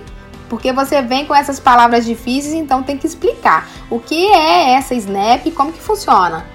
Porque 0.49 0.71
você 0.71 1.01
vem 1.01 1.25
com 1.25 1.35
essas 1.35 1.59
palavras 1.59 2.05
difíceis, 2.05 2.53
então 2.53 2.81
tem 2.81 2.97
que 2.97 3.05
explicar. 3.05 3.67
O 3.89 3.99
que 3.99 4.27
é 4.27 4.75
essa 4.75 4.95
Snap 4.95 5.45
e 5.45 5.51
como 5.51 5.73
que 5.73 5.81
funciona? 5.81 6.45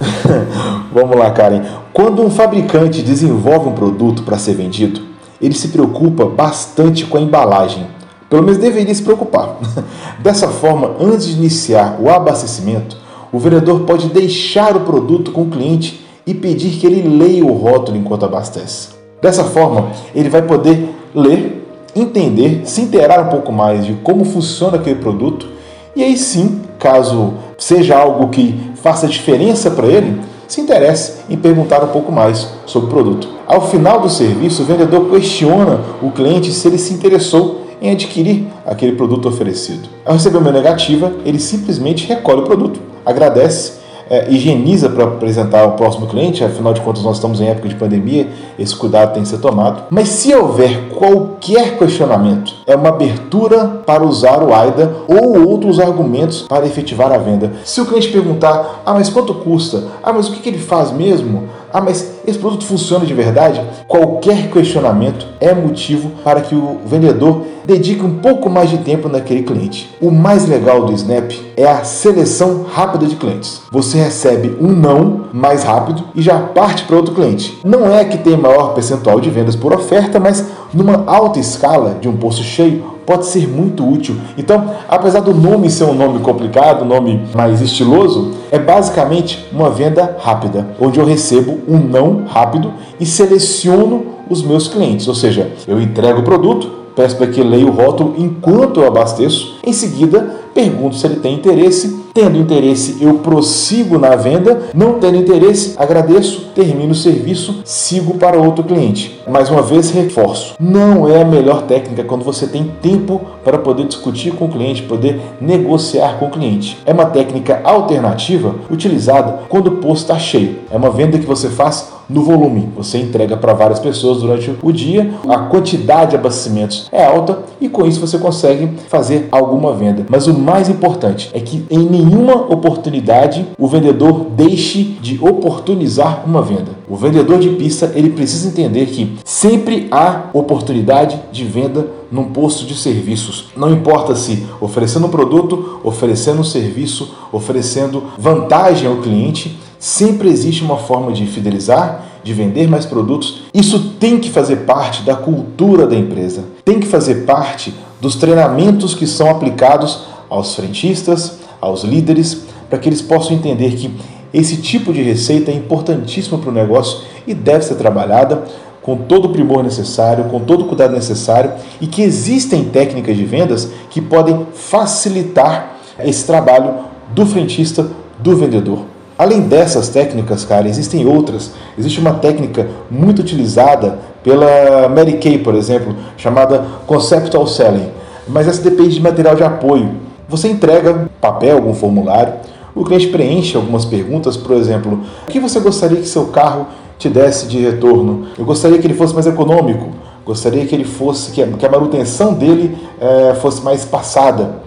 Vamos 0.92 1.16
lá, 1.16 1.30
Karen. 1.30 1.62
Quando 1.92 2.22
um 2.22 2.30
fabricante 2.30 3.02
desenvolve 3.02 3.68
um 3.68 3.72
produto 3.72 4.22
para 4.22 4.38
ser 4.38 4.54
vendido, 4.54 5.00
ele 5.40 5.54
se 5.54 5.68
preocupa 5.68 6.24
bastante 6.24 7.04
com 7.06 7.18
a 7.18 7.20
embalagem. 7.20 7.86
Pelo 8.28 8.42
menos 8.42 8.58
deveria 8.58 8.94
se 8.94 9.02
preocupar. 9.02 9.58
Dessa 10.20 10.48
forma, 10.48 10.92
antes 11.00 11.26
de 11.26 11.34
iniciar 11.34 11.98
o 12.00 12.10
abastecimento, 12.10 12.96
o 13.32 13.38
vendedor 13.38 13.80
pode 13.80 14.08
deixar 14.08 14.76
o 14.76 14.80
produto 14.80 15.32
com 15.32 15.42
o 15.42 15.50
cliente 15.50 16.04
e 16.26 16.34
pedir 16.34 16.78
que 16.78 16.86
ele 16.86 17.06
leia 17.06 17.44
o 17.44 17.52
rótulo 17.52 17.96
enquanto 17.96 18.24
abastece. 18.24 18.88
Dessa 19.20 19.44
forma, 19.44 19.90
ele 20.14 20.28
vai 20.28 20.42
poder 20.42 20.94
ler, 21.14 21.66
entender, 21.94 22.62
se 22.64 22.80
interar 22.80 23.26
um 23.26 23.30
pouco 23.30 23.52
mais 23.52 23.84
de 23.84 23.94
como 23.94 24.24
funciona 24.24 24.76
aquele 24.76 25.00
produto 25.00 25.48
e 25.96 26.02
aí 26.02 26.16
sim, 26.16 26.60
caso 26.84 27.32
seja 27.56 27.96
algo 27.96 28.28
que 28.28 28.60
faça 28.74 29.08
diferença 29.08 29.70
para 29.70 29.86
ele, 29.86 30.20
se 30.46 30.60
interesse 30.60 31.14
em 31.30 31.36
perguntar 31.38 31.82
um 31.82 31.88
pouco 31.88 32.12
mais 32.12 32.46
sobre 32.66 32.88
o 32.88 32.90
produto. 32.90 33.26
Ao 33.46 33.66
final 33.70 34.00
do 34.00 34.10
serviço, 34.10 34.62
o 34.62 34.66
vendedor 34.66 35.10
questiona 35.10 35.80
o 36.02 36.10
cliente 36.10 36.52
se 36.52 36.68
ele 36.68 36.76
se 36.76 36.92
interessou 36.92 37.62
em 37.80 37.90
adquirir 37.90 38.46
aquele 38.66 38.92
produto 38.92 39.26
oferecido. 39.26 39.88
Ao 40.04 40.12
receber 40.12 40.36
uma 40.36 40.52
negativa, 40.52 41.10
ele 41.24 41.40
simplesmente 41.40 42.06
recolhe 42.06 42.42
o 42.42 42.44
produto, 42.44 42.78
agradece 43.04 43.83
é, 44.08 44.30
higieniza 44.30 44.88
para 44.88 45.04
apresentar 45.04 45.60
ao 45.60 45.72
próximo 45.72 46.06
cliente, 46.06 46.44
afinal 46.44 46.72
de 46.72 46.80
contas 46.80 47.02
nós 47.02 47.16
estamos 47.16 47.40
em 47.40 47.48
época 47.48 47.68
de 47.68 47.74
pandemia, 47.74 48.28
esse 48.58 48.74
cuidado 48.74 49.14
tem 49.14 49.22
que 49.22 49.28
ser 49.28 49.38
tomado. 49.38 49.84
Mas 49.90 50.08
se 50.08 50.34
houver 50.34 50.88
qualquer 50.90 51.78
questionamento, 51.78 52.54
é 52.66 52.76
uma 52.76 52.88
abertura 52.88 53.82
para 53.86 54.04
usar 54.04 54.42
o 54.42 54.54
AIDA 54.54 54.94
ou 55.08 55.48
outros 55.48 55.80
argumentos 55.80 56.42
para 56.42 56.66
efetivar 56.66 57.12
a 57.12 57.18
venda. 57.18 57.52
Se 57.64 57.80
o 57.80 57.86
cliente 57.86 58.08
perguntar, 58.08 58.82
ah, 58.84 58.94
mas 58.94 59.08
quanto 59.08 59.34
custa? 59.34 59.84
Ah, 60.02 60.12
mas 60.12 60.28
o 60.28 60.32
que, 60.32 60.40
que 60.40 60.48
ele 60.48 60.58
faz 60.58 60.92
mesmo? 60.92 61.44
Ah, 61.74 61.80
mas 61.80 62.08
esse 62.24 62.38
produto 62.38 62.64
funciona 62.64 63.04
de 63.04 63.12
verdade? 63.12 63.60
Qualquer 63.88 64.48
questionamento 64.48 65.26
é 65.40 65.52
motivo 65.52 66.12
para 66.22 66.40
que 66.40 66.54
o 66.54 66.78
vendedor 66.86 67.42
dedique 67.66 68.04
um 68.04 68.20
pouco 68.20 68.48
mais 68.48 68.70
de 68.70 68.78
tempo 68.78 69.08
naquele 69.08 69.42
cliente. 69.42 69.92
O 70.00 70.12
mais 70.12 70.46
legal 70.46 70.84
do 70.84 70.92
Snap 70.92 71.32
é 71.56 71.66
a 71.66 71.82
seleção 71.82 72.64
rápida 72.72 73.06
de 73.06 73.16
clientes. 73.16 73.62
Você 73.72 73.98
recebe 73.98 74.56
um 74.60 74.68
não 74.68 75.24
mais 75.32 75.64
rápido 75.64 76.04
e 76.14 76.22
já 76.22 76.38
parte 76.38 76.84
para 76.84 76.94
outro 76.94 77.12
cliente. 77.12 77.58
Não 77.64 77.92
é 77.92 78.04
que 78.04 78.18
tem 78.18 78.36
maior 78.36 78.72
percentual 78.72 79.18
de 79.18 79.28
vendas 79.28 79.56
por 79.56 79.74
oferta, 79.74 80.20
mas 80.20 80.46
numa 80.72 81.02
alta 81.08 81.40
escala 81.40 81.98
de 82.00 82.08
um 82.08 82.16
posto 82.16 82.44
cheio, 82.44 82.93
pode 83.06 83.26
ser 83.26 83.48
muito 83.48 83.88
útil. 83.88 84.16
Então, 84.36 84.70
apesar 84.88 85.20
do 85.20 85.34
nome 85.34 85.70
ser 85.70 85.84
um 85.84 85.94
nome 85.94 86.20
complicado, 86.20 86.84
um 86.84 86.88
nome 86.88 87.22
mais 87.34 87.60
estiloso, 87.60 88.32
é 88.50 88.58
basicamente 88.58 89.46
uma 89.52 89.70
venda 89.70 90.16
rápida, 90.20 90.68
onde 90.80 90.98
eu 90.98 91.04
recebo 91.04 91.60
um 91.68 91.78
não 91.78 92.24
rápido 92.26 92.72
e 92.98 93.06
seleciono 93.06 94.06
os 94.28 94.42
meus 94.42 94.68
clientes. 94.68 95.06
Ou 95.08 95.14
seja, 95.14 95.50
eu 95.66 95.80
entrego 95.80 96.20
o 96.20 96.24
produto, 96.24 96.70
peço 96.94 97.16
para 97.16 97.26
que 97.26 97.42
leia 97.42 97.66
o 97.66 97.70
rótulo 97.70 98.14
enquanto 98.18 98.80
eu 98.80 98.86
abasteço, 98.86 99.58
em 99.64 99.72
seguida 99.72 100.42
pergunto 100.54 100.94
se 100.96 101.06
ele 101.06 101.16
tem 101.16 101.34
interesse 101.34 102.03
Tendo 102.14 102.38
interesse, 102.38 102.98
eu 103.00 103.14
prossigo 103.14 103.98
na 103.98 104.14
venda. 104.14 104.70
Não 104.72 105.00
tendo 105.00 105.16
interesse, 105.16 105.74
agradeço, 105.76 106.52
termino 106.54 106.92
o 106.92 106.94
serviço, 106.94 107.60
sigo 107.64 108.14
para 108.18 108.38
outro 108.38 108.62
cliente. 108.62 109.20
Mais 109.28 109.50
uma 109.50 109.60
vez, 109.60 109.90
reforço: 109.90 110.54
não 110.60 111.08
é 111.08 111.22
a 111.22 111.24
melhor 111.24 111.62
técnica 111.62 112.04
quando 112.04 112.24
você 112.24 112.46
tem 112.46 112.70
tempo 112.80 113.20
para 113.42 113.58
poder 113.58 113.86
discutir 113.86 114.32
com 114.32 114.44
o 114.44 114.48
cliente, 114.48 114.84
poder 114.84 115.20
negociar 115.40 116.16
com 116.20 116.26
o 116.26 116.30
cliente. 116.30 116.78
É 116.86 116.92
uma 116.92 117.06
técnica 117.06 117.60
alternativa 117.64 118.54
utilizada 118.70 119.40
quando 119.48 119.66
o 119.66 119.76
posto 119.78 120.02
está 120.02 120.16
cheio. 120.16 120.58
É 120.70 120.76
uma 120.76 120.90
venda 120.90 121.18
que 121.18 121.26
você 121.26 121.48
faz 121.48 121.94
no 122.08 122.22
volume. 122.22 122.68
Você 122.76 122.98
entrega 122.98 123.36
para 123.36 123.54
várias 123.54 123.78
pessoas 123.78 124.20
durante 124.20 124.54
o 124.62 124.72
dia, 124.72 125.14
a 125.28 125.38
quantidade 125.38 126.10
de 126.10 126.16
abastecimentos 126.16 126.88
é 126.92 127.04
alta 127.04 127.38
e 127.60 127.68
com 127.68 127.86
isso 127.86 128.00
você 128.00 128.18
consegue 128.18 128.70
fazer 128.88 129.28
alguma 129.30 129.72
venda. 129.72 130.04
Mas 130.08 130.26
o 130.26 130.34
mais 130.34 130.68
importante 130.68 131.30
é 131.32 131.40
que 131.40 131.64
em 131.70 132.03
nenhuma 132.04 132.34
oportunidade 132.34 133.46
o 133.58 133.66
vendedor 133.66 134.26
deixe 134.36 134.82
de 135.00 135.18
oportunizar 135.20 136.24
uma 136.26 136.42
venda. 136.42 136.72
O 136.88 136.96
vendedor 136.96 137.38
de 137.38 137.50
pista 137.50 137.92
ele 137.94 138.10
precisa 138.10 138.48
entender 138.48 138.86
que 138.86 139.16
sempre 139.24 139.88
há 139.90 140.24
oportunidade 140.32 141.20
de 141.32 141.44
venda 141.44 141.86
num 142.10 142.24
posto 142.24 142.66
de 142.66 142.74
serviços. 142.74 143.46
Não 143.56 143.72
importa 143.72 144.14
se 144.14 144.46
oferecendo 144.60 145.08
produto, 145.08 145.80
oferecendo 145.82 146.44
serviço, 146.44 147.14
oferecendo 147.32 148.04
vantagem 148.18 148.86
ao 148.88 148.98
cliente, 148.98 149.56
Sempre 149.84 150.30
existe 150.30 150.64
uma 150.64 150.78
forma 150.78 151.12
de 151.12 151.26
fidelizar, 151.26 152.06
de 152.24 152.32
vender 152.32 152.66
mais 152.66 152.86
produtos. 152.86 153.42
Isso 153.52 153.90
tem 154.00 154.18
que 154.18 154.30
fazer 154.30 154.64
parte 154.64 155.02
da 155.02 155.14
cultura 155.14 155.86
da 155.86 155.94
empresa, 155.94 156.46
tem 156.64 156.80
que 156.80 156.86
fazer 156.86 157.26
parte 157.26 157.74
dos 158.00 158.16
treinamentos 158.16 158.94
que 158.94 159.06
são 159.06 159.28
aplicados 159.28 160.04
aos 160.30 160.54
frentistas, 160.54 161.40
aos 161.64 161.82
líderes, 161.82 162.42
para 162.68 162.78
que 162.78 162.88
eles 162.88 163.02
possam 163.02 163.36
entender 163.36 163.72
que 163.72 163.90
esse 164.32 164.56
tipo 164.56 164.92
de 164.92 165.02
receita 165.02 165.50
é 165.50 165.54
importantíssimo 165.54 166.38
para 166.38 166.50
o 166.50 166.52
negócio 166.52 167.02
e 167.26 167.34
deve 167.34 167.64
ser 167.64 167.76
trabalhada 167.76 168.42
com 168.82 168.96
todo 168.96 169.26
o 169.26 169.28
primor 169.30 169.62
necessário, 169.62 170.24
com 170.24 170.40
todo 170.40 170.64
o 170.64 170.64
cuidado 170.66 170.92
necessário 170.92 171.52
e 171.80 171.86
que 171.86 172.02
existem 172.02 172.64
técnicas 172.64 173.16
de 173.16 173.24
vendas 173.24 173.70
que 173.88 174.00
podem 174.00 174.46
facilitar 174.52 175.76
esse 176.00 176.26
trabalho 176.26 176.74
do 177.14 177.24
frentista, 177.24 177.86
do 178.18 178.36
vendedor. 178.36 178.80
Além 179.16 179.42
dessas 179.42 179.88
técnicas, 179.88 180.44
cara, 180.44 180.68
existem 180.68 181.06
outras. 181.06 181.52
Existe 181.78 182.00
uma 182.00 182.14
técnica 182.14 182.68
muito 182.90 183.20
utilizada 183.20 183.98
pela 184.22 184.88
Mary 184.88 185.18
Kay, 185.18 185.38
por 185.38 185.54
exemplo, 185.54 185.94
chamada 186.16 186.64
Conceptual 186.86 187.46
Selling. 187.46 187.88
Mas 188.26 188.48
essa 188.48 188.60
depende 188.60 188.94
de 188.94 189.00
material 189.00 189.36
de 189.36 189.44
apoio. 189.44 190.03
Você 190.28 190.48
entrega 190.48 191.10
papel, 191.20 191.56
algum 191.56 191.74
formulário, 191.74 192.34
o 192.74 192.84
cliente 192.84 193.08
preenche 193.08 193.56
algumas 193.56 193.84
perguntas, 193.84 194.36
por 194.36 194.56
exemplo, 194.56 195.00
o 195.22 195.30
que 195.30 195.38
você 195.38 195.60
gostaria 195.60 196.00
que 196.00 196.08
seu 196.08 196.26
carro 196.26 196.66
te 196.98 197.08
desse 197.08 197.46
de 197.46 197.58
retorno? 197.58 198.26
Eu 198.36 198.44
gostaria 198.44 198.78
que 198.78 198.86
ele 198.86 198.94
fosse 198.94 199.14
mais 199.14 199.26
econômico, 199.26 199.90
gostaria 200.24 200.66
que 200.66 200.74
ele 200.74 200.84
fosse, 200.84 201.30
que 201.30 201.42
a, 201.42 201.70
manutenção 201.70 202.34
dele 202.34 202.76
é, 203.00 203.34
fosse 203.34 203.62
mais 203.62 203.84
passada. 203.84 204.62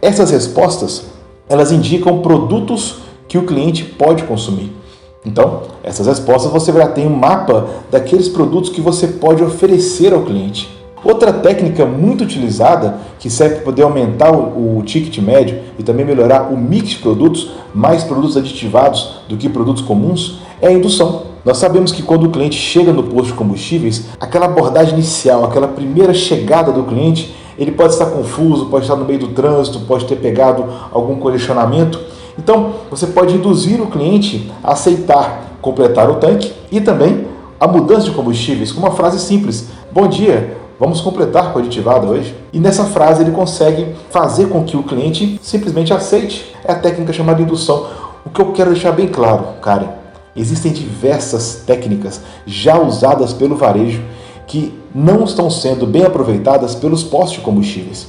Essas 0.00 0.30
respostas, 0.30 1.06
elas 1.48 1.72
indicam 1.72 2.20
produtos 2.20 2.98
que 3.26 3.38
o 3.38 3.44
cliente 3.44 3.84
pode 3.84 4.22
consumir. 4.24 4.72
Então, 5.24 5.62
essas 5.82 6.06
respostas 6.06 6.52
você 6.52 6.72
já 6.72 6.86
tem 6.88 7.06
um 7.06 7.16
mapa 7.16 7.66
daqueles 7.90 8.28
produtos 8.28 8.70
que 8.70 8.80
você 8.80 9.08
pode 9.08 9.42
oferecer 9.42 10.12
ao 10.12 10.22
cliente. 10.22 10.77
Outra 11.04 11.32
técnica 11.32 11.86
muito 11.86 12.24
utilizada, 12.24 12.98
que 13.18 13.30
serve 13.30 13.56
para 13.56 13.64
poder 13.64 13.82
aumentar 13.82 14.30
o, 14.32 14.82
ticket 14.84 15.18
médio 15.18 15.60
e 15.78 15.82
também 15.82 16.04
melhorar 16.04 16.52
o 16.52 16.56
mix 16.56 16.90
de 16.90 16.98
produtos, 16.98 17.50
mais 17.74 18.04
produtos 18.04 18.36
aditivados 18.36 19.20
do 19.28 19.36
que 19.36 19.48
produtos 19.48 19.82
comuns, 19.82 20.40
é 20.60 20.68
a 20.68 20.72
indução. 20.72 21.22
Nós 21.44 21.58
sabemos 21.58 21.92
que 21.92 22.02
quando 22.02 22.24
o 22.24 22.30
cliente 22.30 22.56
chega 22.56 22.92
no 22.92 23.04
posto 23.04 23.28
de 23.28 23.32
combustíveis, 23.34 24.06
aquela 24.20 24.46
abordagem 24.46 24.94
inicial, 24.94 25.44
aquela 25.44 25.68
primeira 25.68 26.12
chegada 26.12 26.72
do 26.72 26.82
cliente, 26.84 27.34
ele 27.58 27.72
pode 27.72 27.92
estar 27.92 28.06
confuso, 28.06 28.66
pode 28.66 28.84
estar 28.84 28.96
no 28.96 29.04
meio 29.04 29.20
do 29.20 29.28
trânsito, 29.28 29.80
pode 29.80 30.04
ter 30.04 30.16
pegado 30.16 30.64
algum 30.92 31.16
colecionamento 31.16 31.98
então, 32.38 32.74
você 32.88 33.08
pode 33.08 33.34
induzir 33.34 33.82
o 33.82 33.88
cliente 33.88 34.50
a 34.62 34.72
aceitar 34.72 35.58
completar 35.60 36.08
o 36.08 36.14
tanque 36.14 36.52
e 36.70 36.80
também 36.80 37.26
a 37.58 37.66
mudança 37.66 38.02
de 38.02 38.12
combustíveis 38.12 38.70
com 38.70 38.78
uma 38.78 38.92
frase 38.92 39.18
simples: 39.18 39.68
Bom 39.90 40.06
dia, 40.06 40.56
vamos 40.78 41.00
completar 41.00 41.52
com 41.52 41.58
aditivada 41.58 42.06
hoje? 42.06 42.34
E 42.52 42.60
nessa 42.60 42.84
frase 42.84 43.22
ele 43.22 43.32
consegue 43.32 43.94
fazer 44.10 44.48
com 44.48 44.64
que 44.64 44.76
o 44.76 44.82
cliente 44.82 45.38
simplesmente 45.42 45.92
aceite. 45.92 46.54
É 46.64 46.72
a 46.72 46.78
técnica 46.78 47.12
chamada 47.12 47.42
indução. 47.42 47.86
O 48.24 48.30
que 48.30 48.40
eu 48.40 48.52
quero 48.52 48.72
deixar 48.72 48.92
bem 48.92 49.08
claro, 49.08 49.44
Karen, 49.62 49.88
existem 50.36 50.72
diversas 50.72 51.62
técnicas 51.66 52.20
já 52.46 52.78
usadas 52.78 53.32
pelo 53.32 53.56
varejo 53.56 54.02
que 54.46 54.72
não 54.94 55.24
estão 55.24 55.50
sendo 55.50 55.86
bem 55.86 56.04
aproveitadas 56.04 56.74
pelos 56.74 57.02
postos 57.02 57.34
de 57.34 57.40
combustíveis. 57.40 58.08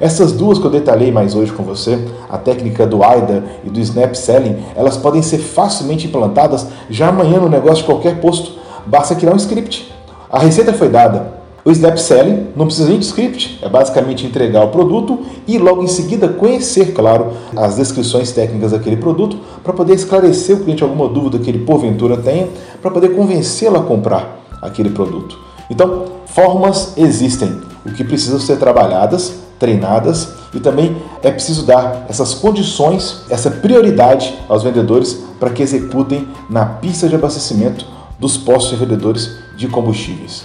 Essas 0.00 0.32
duas 0.32 0.58
que 0.58 0.64
eu 0.64 0.70
detalhei 0.70 1.12
mais 1.12 1.34
hoje 1.34 1.52
com 1.52 1.62
você, 1.62 2.02
a 2.28 2.38
técnica 2.38 2.86
do 2.86 3.04
AIDA 3.04 3.44
e 3.62 3.68
do 3.68 3.78
Snap 3.80 4.14
Selling, 4.14 4.56
elas 4.74 4.96
podem 4.96 5.20
ser 5.20 5.38
facilmente 5.38 6.06
implantadas 6.06 6.66
já 6.88 7.08
amanhã 7.08 7.38
no 7.38 7.50
negócio 7.50 7.78
de 7.78 7.84
qualquer 7.84 8.18
posto. 8.18 8.52
Basta 8.86 9.14
criar 9.14 9.34
um 9.34 9.36
script. 9.36 9.92
A 10.30 10.38
receita 10.38 10.72
foi 10.72 10.88
dada. 10.88 11.39
O 11.62 11.70
Snap 11.70 11.98
Selling 11.98 12.48
não 12.56 12.66
precisa 12.66 12.88
nem 12.88 12.98
de 12.98 13.04
script, 13.04 13.58
é 13.62 13.68
basicamente 13.68 14.26
entregar 14.26 14.64
o 14.64 14.68
produto 14.68 15.18
e 15.46 15.58
logo 15.58 15.82
em 15.82 15.86
seguida 15.86 16.26
conhecer, 16.26 16.94
claro, 16.94 17.32
as 17.54 17.76
descrições 17.76 18.32
técnicas 18.32 18.72
daquele 18.72 18.96
produto 18.96 19.36
para 19.62 19.74
poder 19.74 19.94
esclarecer 19.94 20.56
o 20.56 20.60
cliente 20.60 20.82
alguma 20.82 21.06
dúvida 21.06 21.38
que 21.38 21.50
ele 21.50 21.58
porventura 21.66 22.16
tenha, 22.16 22.48
para 22.80 22.90
poder 22.90 23.10
convencê-lo 23.14 23.76
a 23.76 23.82
comprar 23.82 24.40
aquele 24.62 24.90
produto. 24.90 25.38
Então, 25.68 26.04
formas 26.26 26.94
existem. 26.96 27.60
O 27.84 27.92
que 27.92 28.04
precisam 28.04 28.40
ser 28.40 28.56
trabalhadas 28.56 29.40
treinadas 29.58 30.32
e 30.54 30.58
também 30.58 30.96
é 31.22 31.30
preciso 31.30 31.64
dar 31.64 32.06
essas 32.08 32.32
condições, 32.34 33.20
essa 33.28 33.50
prioridade 33.50 34.34
aos 34.48 34.62
vendedores 34.62 35.22
para 35.38 35.50
que 35.50 35.62
executem 35.62 36.26
na 36.48 36.64
pista 36.64 37.06
de 37.06 37.14
abastecimento 37.14 37.86
dos 38.18 38.36
postos 38.38 38.78
vendedores 38.78 39.36
de 39.56 39.68
combustíveis. 39.68 40.44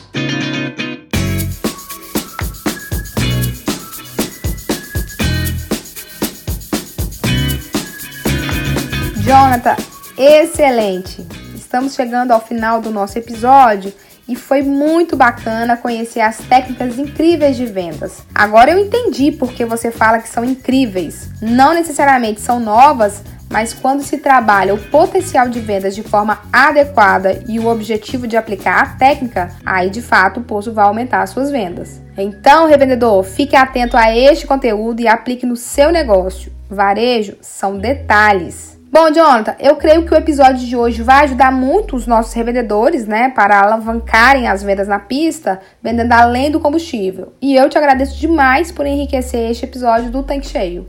Jonathan, 9.25 9.75
excelente! 10.15 11.25
Estamos 11.55 11.95
chegando 11.95 12.29
ao 12.29 12.39
final 12.39 12.79
do 12.79 12.91
nosso 12.91 13.17
episódio 13.17 13.91
e 14.29 14.35
foi 14.35 14.61
muito 14.61 15.15
bacana 15.15 15.75
conhecer 15.75 16.21
as 16.21 16.37
técnicas 16.37 16.99
incríveis 16.99 17.57
de 17.57 17.65
vendas. 17.65 18.21
Agora 18.35 18.69
eu 18.69 18.77
entendi 18.77 19.31
porque 19.31 19.65
você 19.65 19.89
fala 19.89 20.19
que 20.19 20.29
são 20.29 20.45
incríveis. 20.45 21.31
Não 21.41 21.73
necessariamente 21.73 22.39
são 22.39 22.59
novas, 22.59 23.23
mas 23.49 23.73
quando 23.73 24.03
se 24.03 24.19
trabalha 24.19 24.75
o 24.75 24.89
potencial 24.91 25.49
de 25.49 25.59
vendas 25.59 25.95
de 25.95 26.03
forma 26.03 26.41
adequada 26.53 27.43
e 27.47 27.57
o 27.57 27.65
objetivo 27.65 28.27
de 28.27 28.37
aplicar 28.37 28.79
a 28.79 28.89
técnica, 28.89 29.49
aí 29.65 29.89
de 29.89 30.03
fato 30.03 30.39
o 30.39 30.43
poço 30.43 30.71
vai 30.71 30.85
aumentar 30.85 31.25
suas 31.25 31.49
vendas. 31.49 31.99
Então, 32.15 32.67
revendedor, 32.67 33.23
fique 33.23 33.55
atento 33.55 33.97
a 33.97 34.15
este 34.15 34.45
conteúdo 34.45 35.01
e 35.01 35.07
aplique 35.07 35.47
no 35.47 35.55
seu 35.55 35.91
negócio. 35.91 36.53
Varejo 36.69 37.37
são 37.41 37.79
detalhes. 37.79 38.74
Bom, 38.95 39.11
Jonathan, 39.11 39.57
eu 39.59 39.75
creio 39.75 40.05
que 40.05 40.13
o 40.13 40.17
episódio 40.17 40.65
de 40.65 40.73
hoje 40.73 41.03
vai 41.03 41.25
ajudar 41.25 41.51
muito 41.51 41.97
os 41.97 42.07
nossos 42.07 42.31
revendedores, 42.31 43.05
né, 43.05 43.27
para 43.27 43.59
alavancarem 43.59 44.47
as 44.47 44.63
vendas 44.63 44.87
na 44.87 44.97
pista, 44.99 45.59
vendendo 45.83 46.13
além 46.13 46.49
do 46.49 46.61
combustível. 46.61 47.33
E 47.41 47.53
eu 47.53 47.69
te 47.69 47.77
agradeço 47.77 48.17
demais 48.17 48.71
por 48.71 48.85
enriquecer 48.85 49.51
este 49.51 49.65
episódio 49.65 50.09
do 50.09 50.23
Tanque 50.23 50.47
Cheio. 50.47 50.87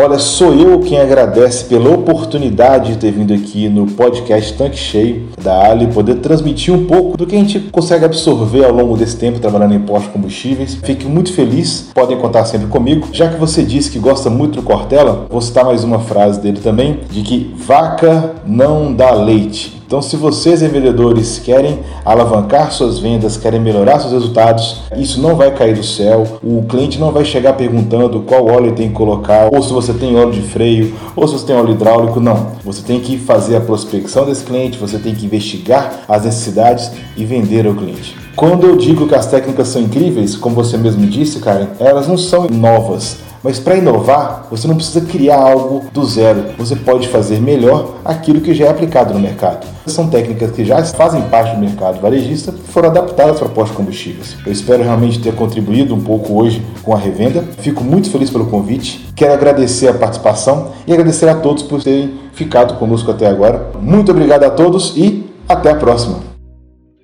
Olha, 0.00 0.16
sou 0.16 0.54
eu 0.54 0.78
quem 0.78 1.00
agradece 1.00 1.64
pela 1.64 1.90
oportunidade 1.90 2.92
de 2.92 2.98
ter 2.98 3.10
vindo 3.10 3.34
aqui 3.34 3.68
no 3.68 3.84
podcast 3.84 4.52
Tanque 4.56 4.76
Cheio 4.76 5.26
da 5.42 5.68
Ali, 5.68 5.88
poder 5.88 6.20
transmitir 6.20 6.72
um 6.72 6.86
pouco 6.86 7.16
do 7.16 7.26
que 7.26 7.34
a 7.34 7.38
gente 7.40 7.58
consegue 7.72 8.04
absorver 8.04 8.64
ao 8.64 8.72
longo 8.72 8.96
desse 8.96 9.16
tempo 9.16 9.40
trabalhando 9.40 9.74
em 9.74 9.80
postos 9.80 10.12
combustíveis. 10.12 10.76
Fico 10.84 11.08
muito 11.08 11.32
feliz, 11.32 11.90
podem 11.92 12.16
contar 12.16 12.44
sempre 12.44 12.68
comigo. 12.68 13.08
Já 13.10 13.28
que 13.28 13.40
você 13.40 13.64
disse 13.64 13.90
que 13.90 13.98
gosta 13.98 14.30
muito 14.30 14.60
do 14.60 14.62
Cortella, 14.62 15.26
vou 15.28 15.40
citar 15.40 15.64
mais 15.64 15.82
uma 15.82 15.98
frase 15.98 16.40
dele 16.40 16.60
também, 16.60 17.00
de 17.10 17.22
que 17.22 17.52
vaca 17.56 18.36
não 18.46 18.94
dá 18.94 19.10
leite. 19.10 19.77
Então, 19.88 20.02
se 20.02 20.18
vocês, 20.18 20.60
vendedores, 20.60 21.38
querem 21.38 21.78
alavancar 22.04 22.70
suas 22.70 22.98
vendas, 22.98 23.38
querem 23.38 23.58
melhorar 23.58 23.98
seus 23.98 24.12
resultados, 24.12 24.82
isso 24.94 25.18
não 25.18 25.34
vai 25.34 25.50
cair 25.50 25.74
do 25.74 25.82
céu. 25.82 26.26
O 26.42 26.62
cliente 26.64 27.00
não 27.00 27.10
vai 27.10 27.24
chegar 27.24 27.54
perguntando 27.54 28.20
qual 28.20 28.46
óleo 28.46 28.72
tem 28.72 28.88
que 28.88 28.94
colocar, 28.94 29.48
ou 29.50 29.62
se 29.62 29.72
você 29.72 29.94
tem 29.94 30.14
óleo 30.14 30.32
de 30.32 30.42
freio, 30.42 30.94
ou 31.16 31.26
se 31.26 31.32
você 31.32 31.46
tem 31.46 31.56
óleo 31.56 31.72
hidráulico. 31.72 32.20
Não. 32.20 32.48
Você 32.62 32.82
tem 32.82 33.00
que 33.00 33.16
fazer 33.16 33.56
a 33.56 33.62
prospecção 33.62 34.26
desse 34.26 34.44
cliente, 34.44 34.76
você 34.76 34.98
tem 34.98 35.14
que 35.14 35.24
investigar 35.24 36.00
as 36.06 36.22
necessidades 36.22 36.90
e 37.16 37.24
vender 37.24 37.66
ao 37.66 37.72
cliente. 37.72 38.14
Quando 38.36 38.66
eu 38.66 38.76
digo 38.76 39.08
que 39.08 39.14
as 39.14 39.26
técnicas 39.26 39.68
são 39.68 39.80
incríveis, 39.80 40.36
como 40.36 40.54
você 40.54 40.76
mesmo 40.76 41.06
disse, 41.06 41.40
Karen, 41.40 41.68
elas 41.80 42.06
não 42.06 42.18
são 42.18 42.46
novas 42.46 43.26
mas 43.42 43.58
para 43.58 43.76
inovar, 43.76 44.46
você 44.50 44.66
não 44.66 44.74
precisa 44.74 45.00
criar 45.00 45.40
algo 45.40 45.84
do 45.92 46.04
zero. 46.04 46.46
Você 46.58 46.76
pode 46.76 47.08
fazer 47.08 47.40
melhor 47.40 47.96
aquilo 48.04 48.40
que 48.40 48.54
já 48.54 48.66
é 48.66 48.70
aplicado 48.70 49.14
no 49.14 49.20
mercado. 49.20 49.66
São 49.86 50.08
técnicas 50.08 50.50
que 50.50 50.64
já 50.64 50.82
fazem 50.84 51.22
parte 51.22 51.54
do 51.54 51.60
mercado 51.60 52.00
varejista 52.00 52.52
e 52.52 52.72
foram 52.72 52.90
adaptadas 52.90 53.38
para 53.38 53.48
postos 53.48 53.76
combustíveis. 53.76 54.36
Eu 54.44 54.52
espero 54.52 54.82
realmente 54.82 55.20
ter 55.20 55.34
contribuído 55.34 55.94
um 55.94 56.00
pouco 56.00 56.34
hoje 56.34 56.64
com 56.82 56.94
a 56.94 56.98
revenda. 56.98 57.42
Fico 57.58 57.82
muito 57.82 58.10
feliz 58.10 58.30
pelo 58.30 58.46
convite. 58.46 59.08
Quero 59.14 59.32
agradecer 59.32 59.88
a 59.88 59.94
participação 59.94 60.72
e 60.86 60.92
agradecer 60.92 61.28
a 61.28 61.34
todos 61.34 61.62
por 61.62 61.82
terem 61.82 62.18
ficado 62.32 62.74
conosco 62.74 63.10
até 63.10 63.26
agora. 63.26 63.70
Muito 63.80 64.10
obrigado 64.10 64.44
a 64.44 64.50
todos 64.50 64.94
e 64.96 65.26
até 65.48 65.70
a 65.70 65.76
próxima. 65.76 66.20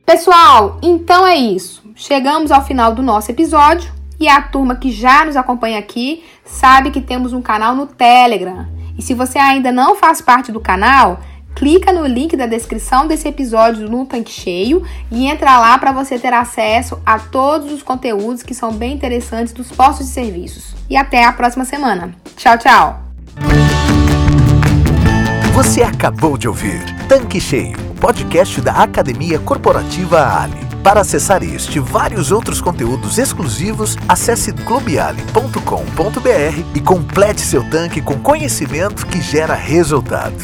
Pessoal, 0.05 0.79
então 0.83 1.27
é 1.27 1.37
isso. 1.37 1.83
Chegamos 1.97 2.51
ao 2.51 2.65
final 2.65 2.95
do 2.95 3.03
nosso 3.03 3.31
episódio. 3.31 3.94
E 4.19 4.29
a 4.29 4.41
turma 4.41 4.77
que 4.77 4.91
já 4.91 5.25
nos 5.25 5.37
acompanha 5.37 5.79
aqui 5.79 6.25
sabe 6.45 6.91
que 6.91 7.01
temos 7.01 7.33
um 7.33 7.43
canal 7.43 7.75
no 7.75 7.87
Telegram. 7.87 8.67
E 8.97 9.03
se 9.03 9.15
você 9.15 9.39
ainda 9.39 9.73
não 9.73 9.97
faz 9.97 10.21
parte 10.21 10.53
do 10.53 10.61
canal, 10.61 11.21
clica 11.55 11.93
no 11.93 12.07
link 12.07 12.37
da 12.37 12.47
descrição 12.47 13.07
desse 13.07 13.29
episódio 13.29 13.89
no 13.89 14.07
Tanque 14.07 14.31
Cheio 14.31 14.83
e 15.11 15.27
entra 15.27 15.59
lá 15.59 15.77
para 15.79 15.93
você 15.93 16.19
ter 16.19 16.33
acesso 16.33 17.01
a 17.05 17.19
todos 17.19 17.73
os 17.73 17.83
conteúdos 17.83 18.43
que 18.43 18.55
são 18.55 18.73
bem 18.73 18.95
interessantes 18.95 19.53
dos 19.53 19.71
postos 19.71 20.07
de 20.07 20.13
serviços. 20.13 20.75
E 20.89 20.97
até 20.97 21.25
a 21.25 21.33
próxima 21.33 21.65
semana. 21.65 22.15
Tchau, 22.37 22.59
tchau! 22.59 23.01
Você 25.55 25.83
acabou 25.83 26.37
de 26.37 26.49
ouvir 26.49 26.83
Tanque 27.09 27.41
Cheio, 27.41 27.79
podcast 28.01 28.61
da 28.61 28.73
Academia 28.73 29.39
Corporativa 29.39 30.43
Ali. 30.43 30.74
Para 30.85 31.01
acessar 31.01 31.43
este 31.43 31.79
e 31.79 31.81
vários 31.81 32.31
outros 32.31 32.61
conteúdos 32.61 33.17
exclusivos, 33.17 33.97
acesse 34.07 34.53
clubeali.com.br 34.53 35.59
e 36.75 36.81
complete 36.81 37.41
seu 37.41 37.69
tanque 37.71 38.03
com 38.03 38.19
conhecimento 38.19 39.07
que 39.07 39.23
gera 39.23 39.55
resultado. 39.55 40.37